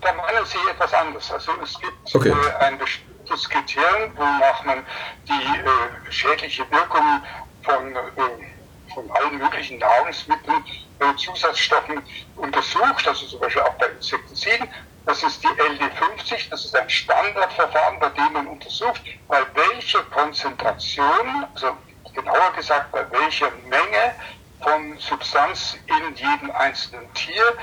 [0.01, 1.31] Da meinen Sie etwas anderes.
[1.31, 2.31] Also es gibt okay.
[2.31, 3.14] Äh, ein bestimmtes
[3.49, 4.85] Kriterium, wonach man
[5.29, 7.23] die äh, schädliche Wirkung
[7.63, 10.65] von, äh, von allen möglichen Nahrungsmitteln,
[11.01, 12.03] äh, Zusatzstoffen
[12.37, 14.69] untersucht, also zum Beispiel auch bei Insektiziden.
[15.07, 21.47] Das ist die LD50, das ist ein Standardverfahren, bei dem man untersucht, bei welcher Konzentration,
[21.55, 21.77] also
[22.15, 24.15] genauer gesagt, bei welcher Menge
[24.63, 27.57] von Substanz in jedem einzelnen Tier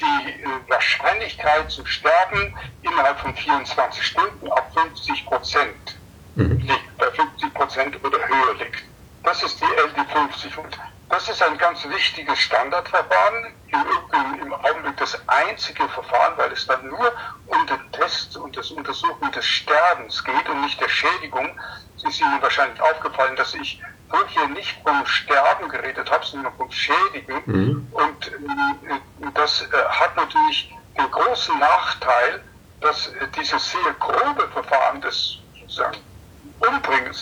[0.00, 5.98] die äh, Wahrscheinlichkeit zu sterben innerhalb von 24 Stunden auf 50 Prozent
[6.34, 6.58] mhm.
[6.58, 8.84] liegt, bei 50 Prozent oder höher liegt.
[9.22, 10.78] Das ist die LD50 und
[11.08, 16.66] das ist ein ganz wichtiges Standardverfahren, im Übrigen im Augenblick das einzige Verfahren, weil es
[16.66, 17.12] dann nur
[17.46, 21.48] um den Test und das Untersuchen des Sterbens geht und nicht der Schädigung.
[21.96, 23.80] Es ist Ihnen wahrscheinlich aufgefallen, dass ich
[24.28, 27.42] hier nicht vom Sterben geredet habe, sondern vom Schädigen.
[27.46, 27.88] Mhm.
[27.92, 32.42] Und äh, das äh, hat natürlich den großen Nachteil,
[32.80, 35.98] dass äh, dieses sehr grobe Verfahren des sozusagen
[36.60, 37.20] Umbringens,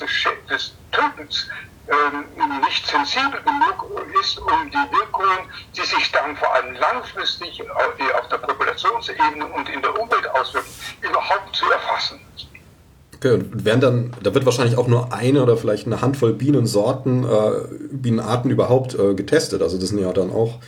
[0.48, 1.48] des, Tötens,
[1.88, 2.24] ähm,
[2.64, 8.38] nicht sensibel genug ist, um die Wirkungen, die sich dann vor allem langfristig auf der
[8.38, 10.70] Populationsebene und in der Umwelt auswirken,
[11.02, 12.20] überhaupt zu erfassen.
[13.16, 17.24] Okay, und werden dann, da wird wahrscheinlich auch nur eine oder vielleicht eine Handvoll Bienensorten,
[17.24, 17.50] äh,
[17.90, 19.62] Bienenarten überhaupt äh, getestet.
[19.62, 20.58] Also das sind ja dann auch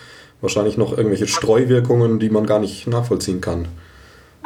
[0.40, 3.68] wahrscheinlich noch irgendwelche Streuwirkungen, die man gar nicht nachvollziehen kann.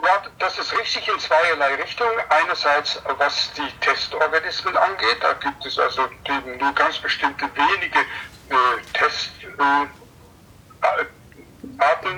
[0.03, 2.17] Ja, das ist richtig in zweierlei Richtungen.
[2.31, 6.03] Einerseits, was die Testorganismen angeht, da gibt es also
[6.59, 7.99] nur ganz bestimmte wenige
[8.49, 9.91] äh, Testarten,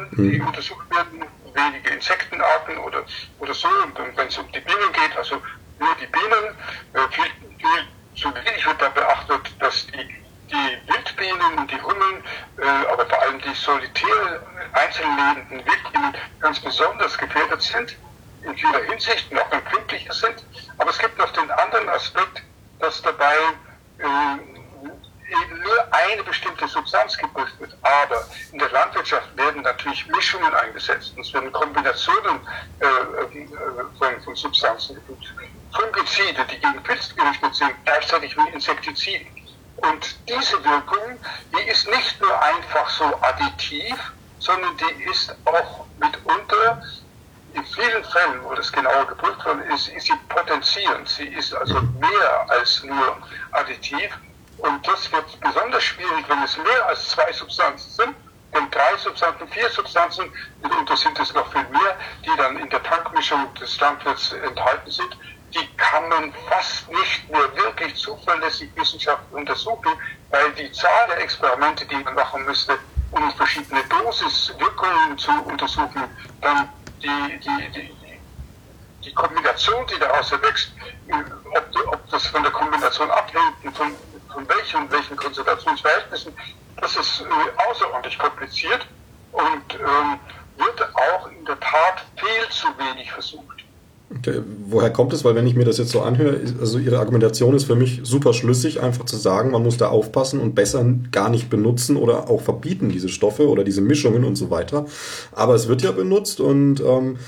[0.04, 0.46] äh, die mhm.
[0.46, 3.04] untersucht werden, wenige Insektenarten oder,
[3.40, 3.68] oder so.
[3.68, 5.36] Und wenn es um die Bienen geht, also
[5.80, 6.54] nur die Bienen,
[6.92, 10.21] äh, viel, viel zu wenig wird da beachtet, dass die
[10.52, 12.22] die Wildbienen und die Hummeln,
[12.58, 14.42] äh, aber vor allem die solitär
[14.72, 17.96] einzeln lebenden Wildbienen ganz besonders gefährdet sind,
[18.42, 20.44] in vieler Hinsicht noch ein glücklicher sind.
[20.78, 22.42] Aber es gibt noch den anderen Aspekt,
[22.80, 23.36] dass dabei
[23.98, 24.04] äh,
[25.32, 27.76] eben nur eine bestimmte Substanz geprüft wird.
[27.82, 31.14] Aber in der Landwirtschaft werden natürlich Mischungen eingesetzt.
[31.18, 32.40] Es werden Kombinationen
[32.80, 33.48] äh, äh,
[33.98, 35.32] von, von Substanzen geprüft.
[35.72, 39.24] Fungizide, die gegen Pilz gerichtet sind, gleichzeitig wie Insektizide.
[39.76, 41.20] Und diese Wirkung,
[41.52, 46.82] die ist nicht nur einfach so additiv, sondern die ist auch mitunter
[47.54, 51.08] in vielen Fällen, wo das genauer geprüft worden ist, ist sie potenzierend.
[51.08, 53.18] Sie ist also mehr als nur
[53.52, 54.18] additiv.
[54.56, 58.16] Und das wird besonders schwierig, wenn es mehr als zwei Substanzen sind.
[58.54, 62.82] Denn drei Substanzen, vier Substanzen, mitunter sind es noch viel mehr, die dann in der
[62.82, 65.16] Tankmischung des Landwirts enthalten sind
[65.54, 69.92] die kann man fast nicht mehr wirklich zuverlässig wissenschaftlich untersuchen,
[70.30, 72.78] weil die Zahl der Experimente, die man machen müsste,
[73.10, 76.04] um verschiedene Dosiswirkungen zu untersuchen,
[76.40, 76.68] dann
[77.02, 77.96] die, die, die,
[79.04, 80.72] die Kombination, die daraus erwächst,
[81.10, 83.94] ob, ob das von der Kombination abhängt, von,
[84.32, 86.34] von welchen welchen Konzentrationsverhältnissen,
[86.80, 88.86] das ist äh, außerordentlich kompliziert
[89.32, 90.18] und ähm,
[90.56, 93.61] wird auch in der Tat viel zu wenig versucht.
[94.18, 94.42] Okay.
[94.66, 95.24] Woher kommt es?
[95.24, 98.32] Weil wenn ich mir das jetzt so anhöre, also Ihre Argumentation ist für mich super
[98.34, 102.40] schlüssig, einfach zu sagen, man muss da aufpassen und besser gar nicht benutzen oder auch
[102.40, 104.86] verbieten diese Stoffe oder diese Mischungen und so weiter.
[105.32, 107.18] Aber es wird ja benutzt und ähm,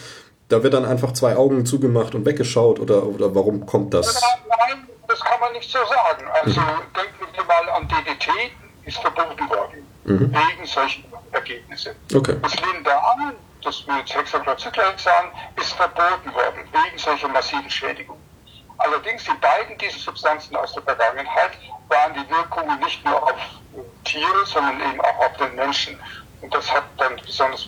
[0.49, 4.21] da wird dann einfach zwei Augen zugemacht und weggeschaut oder, oder warum kommt das?
[4.49, 6.27] Nein, das kann man nicht so sagen.
[6.43, 6.65] Also mhm.
[6.95, 8.29] denken wir mal an DDT,
[8.85, 10.31] ist verboten worden mhm.
[10.33, 11.95] wegen solchen Ergebnisse.
[12.15, 12.37] Okay.
[12.43, 13.35] Das Lindan
[13.65, 15.27] das Hexachlorcyclohexan
[15.61, 18.23] ist verboten worden wegen solcher massiven Schädigungen.
[18.79, 21.53] Allerdings die beiden dieser Substanzen aus der Vergangenheit
[21.89, 23.39] waren die Wirkungen nicht nur auf
[24.05, 25.97] Tiere, sondern eben auch auf den Menschen.
[26.41, 27.67] Und das hat dann besonders,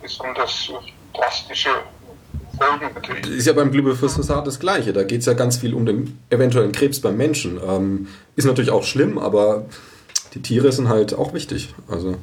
[0.00, 0.70] besonders
[1.14, 1.70] drastische
[2.58, 3.26] Folgen natürlich.
[3.26, 4.92] Ist ja beim Glyphosat das Gleiche.
[4.92, 7.60] Da geht es ja ganz viel um den eventuellen Krebs beim Menschen.
[7.66, 9.64] Ähm, ist natürlich auch schlimm, aber
[10.34, 11.74] die Tiere sind halt auch wichtig.
[11.88, 12.16] Also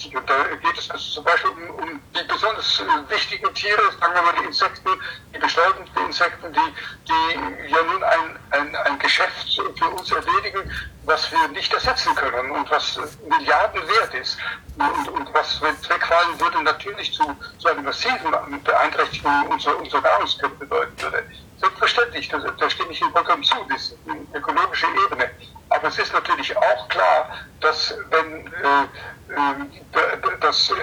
[0.00, 0.16] richtig.
[0.16, 4.14] Und da geht es also zum Beispiel um, um die besonders äh, wichtigen Tiere, sagen
[4.14, 4.90] wir mal die Insekten,
[5.34, 10.70] die bestäubenden Insekten, die, die ja nun ein, ein, ein Geschäft für uns erledigen,
[11.04, 12.98] was wir nicht ersetzen können und was
[13.28, 14.38] Milliarden wert ist.
[14.78, 17.24] Und, und was, wenn wegfallen würde, natürlich zu,
[17.58, 21.24] zu einer massiven Beeinträchtigung unserer, unserer Nahrungskette bedeuten würde.
[21.58, 25.30] Selbstverständlich, da, da stimme ich Ihnen vollkommen zu, das ist eine ökologische Ebene.
[25.80, 28.82] Aber es ist natürlich auch klar, dass wenn äh,
[29.32, 30.74] äh, dass äh,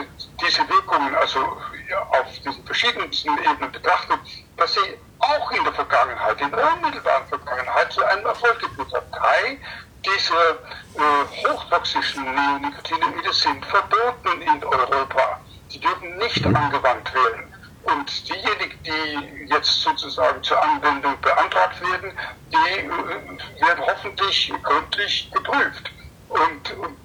[0.42, 4.20] diese Wirkungen also auf diesen verschiedensten Ebenen betrachtet,
[4.58, 9.12] dass sie auch in der Vergangenheit, in der unmittelbaren Vergangenheit zu einem Erfolg geführt haben.
[9.12, 9.60] Drei
[10.04, 10.52] dieser
[10.96, 15.42] äh, hochtoxischen Neonicotinoide sind verboten in Europa.
[15.72, 17.54] Die dürfen nicht angewandt werden.
[17.88, 22.12] Und diejenigen, die jetzt sozusagen zur Anwendung beantragt werden,
[22.52, 25.92] die äh, werden hoffentlich gründlich geprüft.
[26.28, 26.98] Und, und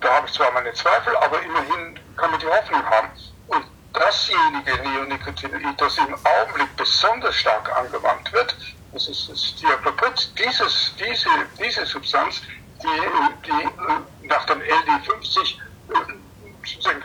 [0.00, 3.10] da habe ich zwar meine Zweifel, aber immerhin kann man die Hoffnung haben.
[3.46, 8.56] Und dasjenige Neonicotinoid, das im Augenblick besonders stark angewandt wird,
[8.90, 11.28] das ist das Diakloprid, dieses, diese,
[11.60, 12.42] diese Substanz,
[12.82, 12.88] die,
[13.46, 15.58] die nach dem LD50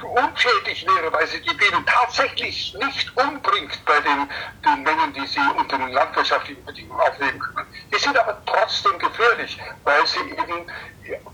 [0.03, 4.27] unschädlich wäre, weil sie die Bienen tatsächlich nicht umbringt bei den,
[4.65, 7.67] den Mengen, die sie unter den landwirtschaftlichen Bedingungen aufnehmen können.
[7.93, 10.65] Die sind aber trotzdem gefährlich, weil sie eben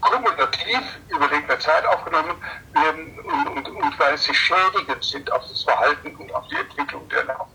[0.01, 2.36] kumulativ über längere Zeit aufgenommen
[2.73, 7.07] werden und, und, und weil sie schädigend sind auf das Verhalten und auf die Entwicklung
[7.09, 7.53] der Larven.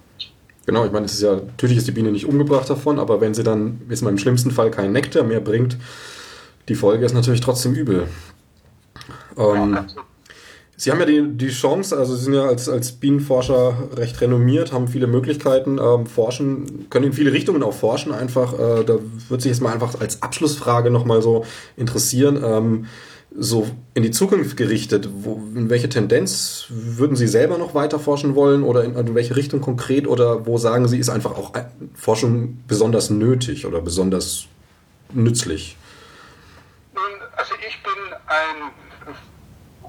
[0.67, 3.35] Genau, ich meine, es ist ja, natürlich ist die Biene nicht umgebracht davon, aber wenn
[3.35, 5.77] sie dann, ist man im schlimmsten Fall keinen Nektar mehr bringt,
[6.69, 8.09] die Folge ist natürlich trotzdem übel.
[9.37, 9.87] Ähm, ja,
[10.81, 14.73] Sie haben ja die, die Chance, also Sie sind ja als, als Bienenforscher recht renommiert,
[14.73, 18.55] haben viele Möglichkeiten, ähm, forschen, können in viele Richtungen auch forschen einfach.
[18.55, 21.45] Äh, da würde sich jetzt mal einfach als Abschlussfrage nochmal so
[21.77, 22.87] interessieren, ähm,
[23.37, 28.35] so in die Zukunft gerichtet, wo, in welche Tendenz würden Sie selber noch weiter forschen
[28.35, 31.53] wollen oder in, in welche Richtung konkret oder wo sagen Sie, ist einfach auch
[31.93, 34.47] Forschung besonders nötig oder besonders
[35.13, 35.77] nützlich?
[36.95, 37.05] Nun,
[37.37, 38.90] also ich bin ein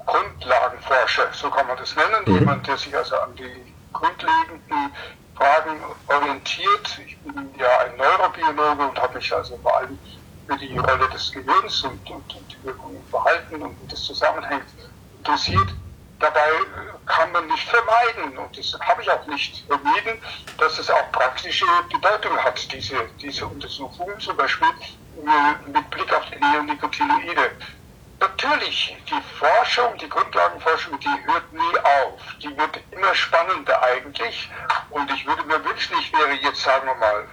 [0.06, 2.34] Grundlagenforscher, so kann man das nennen, mhm.
[2.38, 4.92] jemand, der sich also an die grundlegenden
[5.36, 7.00] Fragen orientiert.
[7.06, 9.98] Ich bin ja ein Neurobiologe und habe mich also vor allem
[10.46, 14.02] für die Rolle des Gehirns und, und, und die Wirkung im Verhalten und wie das
[14.02, 14.66] zusammenhängt
[15.18, 15.68] interessiert.
[16.18, 16.50] Dabei
[17.06, 20.22] kann man nicht vermeiden, und das habe ich auch nicht vermieden,
[20.56, 24.68] dass es auch praktische Bedeutung hat, diese, diese Untersuchungen, zum Beispiel
[25.66, 27.50] mit Blick auf die Neonicotinoide.
[28.22, 32.20] Natürlich, die Forschung, die Grundlagenforschung, die hört nie auf.
[32.40, 34.48] Die wird immer spannender eigentlich.
[34.90, 37.26] Und ich würde mir wünschen, ich wäre jetzt, sagen wir mal,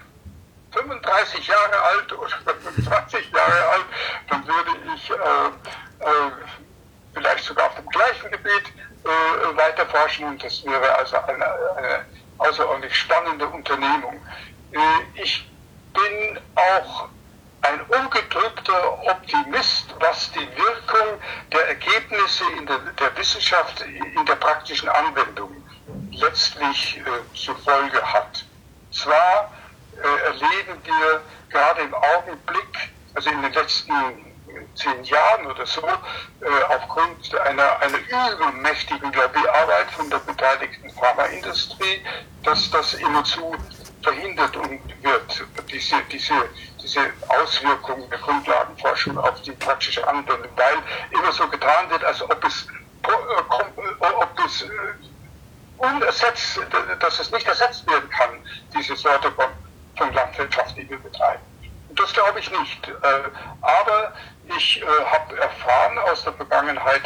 [0.71, 2.29] 35 Jahre alt oder
[2.63, 3.85] 25 Jahre alt,
[4.29, 6.31] dann würde ich äh, äh,
[7.13, 8.73] vielleicht sogar auf dem gleichen Gebiet
[9.03, 10.25] äh, weiter forschen.
[10.25, 11.45] Und das wäre also eine,
[11.77, 12.05] eine
[12.39, 14.19] außerordentlich spannende Unternehmung.
[14.71, 15.47] Äh, ich
[15.93, 17.09] bin auch
[17.61, 21.19] ein ungedrückter Optimist, was die Wirkung
[21.51, 25.63] der Ergebnisse in der, der Wissenschaft in der praktischen Anwendung
[26.11, 28.45] letztlich äh, zur Folge hat.
[28.91, 29.51] Zwar
[29.97, 33.93] äh, erleben wir gerade im Augenblick, also in den letzten
[34.75, 42.01] zehn Jahren oder so, äh, aufgrund einer, einer übermächtigen Lobbyarbeit von der beteiligten Pharmaindustrie,
[42.43, 43.55] dass das immerzu
[44.01, 46.33] verhindert wird, diese, diese
[46.89, 50.75] diese Auswirkungen der Grundlagenforschung auf die praktische Anwendung, weil
[51.11, 52.67] immer so getan wird, als ob es,
[53.03, 54.67] äh, äh, ob es äh,
[55.77, 56.59] unersetzt,
[56.99, 58.29] dass es nicht ersetzt werden kann,
[58.75, 59.45] diese Sorte von,
[59.97, 61.41] von Landwirtschaft, die wir betreiben.
[61.91, 62.91] Das glaube ich nicht.
[63.61, 64.13] Aber
[64.57, 67.01] ich habe erfahren aus der Vergangenheit,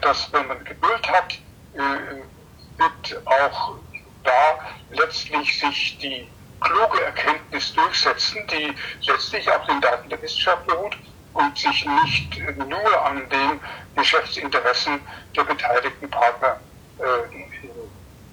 [0.00, 1.38] dass wenn man Geduld hat,
[1.74, 3.76] wird auch
[4.24, 4.58] da
[4.90, 6.28] letztlich sich die
[6.60, 8.74] kluge Erkenntnis durchsetzen, die
[9.06, 10.96] letztlich auf den Daten der Wissenschaft beruht
[11.34, 13.60] und sich nicht nur an den
[13.96, 15.00] Geschäftsinteressen
[15.36, 16.60] der beteiligten Partner
[16.98, 17.02] äh,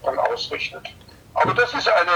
[0.04, 0.88] dann ausrichtet.
[1.34, 2.12] Aber das ist eine,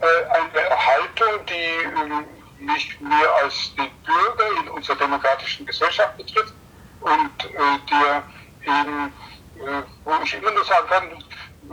[0.00, 6.54] äh, eine Haltung, die äh, nicht mehr als den Bürger in unserer demokratischen Gesellschaft betrifft
[7.00, 8.22] und äh, der
[8.62, 9.12] eben,
[9.56, 11.24] äh, wo ich immer nur sagen kann,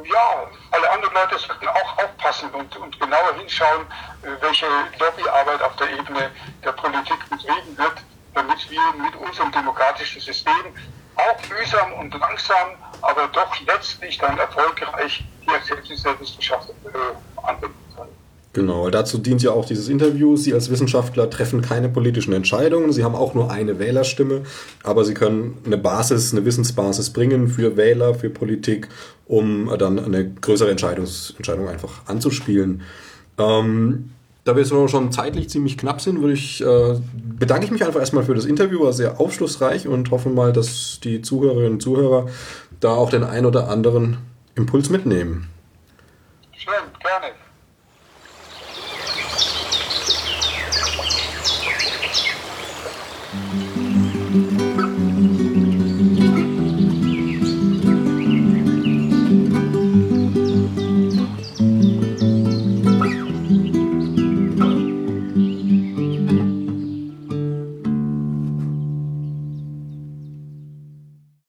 [0.06, 3.86] ja, alle anderen Leute sollten auch aufpassen und, und genauer hinschauen,
[4.24, 4.66] äh, welche
[5.00, 6.32] Lobbyarbeit auf der Ebene
[6.64, 10.76] der Politik betrieben wird, damit wir mit unserem demokratischen System
[11.16, 12.70] auch mühsam und langsam,
[13.02, 17.79] aber doch letztlich dann erfolgreich die Erkenntnisse der Wissenschaft äh, anwenden.
[18.60, 20.36] Genau, dazu dient ja auch dieses Interview.
[20.36, 22.92] Sie als Wissenschaftler treffen keine politischen Entscheidungen.
[22.92, 24.42] Sie haben auch nur eine Wählerstimme,
[24.84, 28.90] aber Sie können eine Basis, eine Wissensbasis bringen für Wähler, für Politik,
[29.28, 32.82] um dann eine größere Entscheidungs Entscheidung einfach anzuspielen.
[33.38, 34.10] Ähm,
[34.44, 37.00] da wir jetzt schon zeitlich ziemlich knapp sind, würde ich, äh,
[37.40, 41.00] bedanke ich mich einfach erstmal für das Interview, war sehr aufschlussreich und hoffe mal, dass
[41.02, 42.28] die Zuhörerinnen und Zuhörer
[42.82, 44.18] da auch den ein oder anderen
[44.56, 45.48] Impuls mitnehmen.
[46.52, 47.49] Schön, gerne.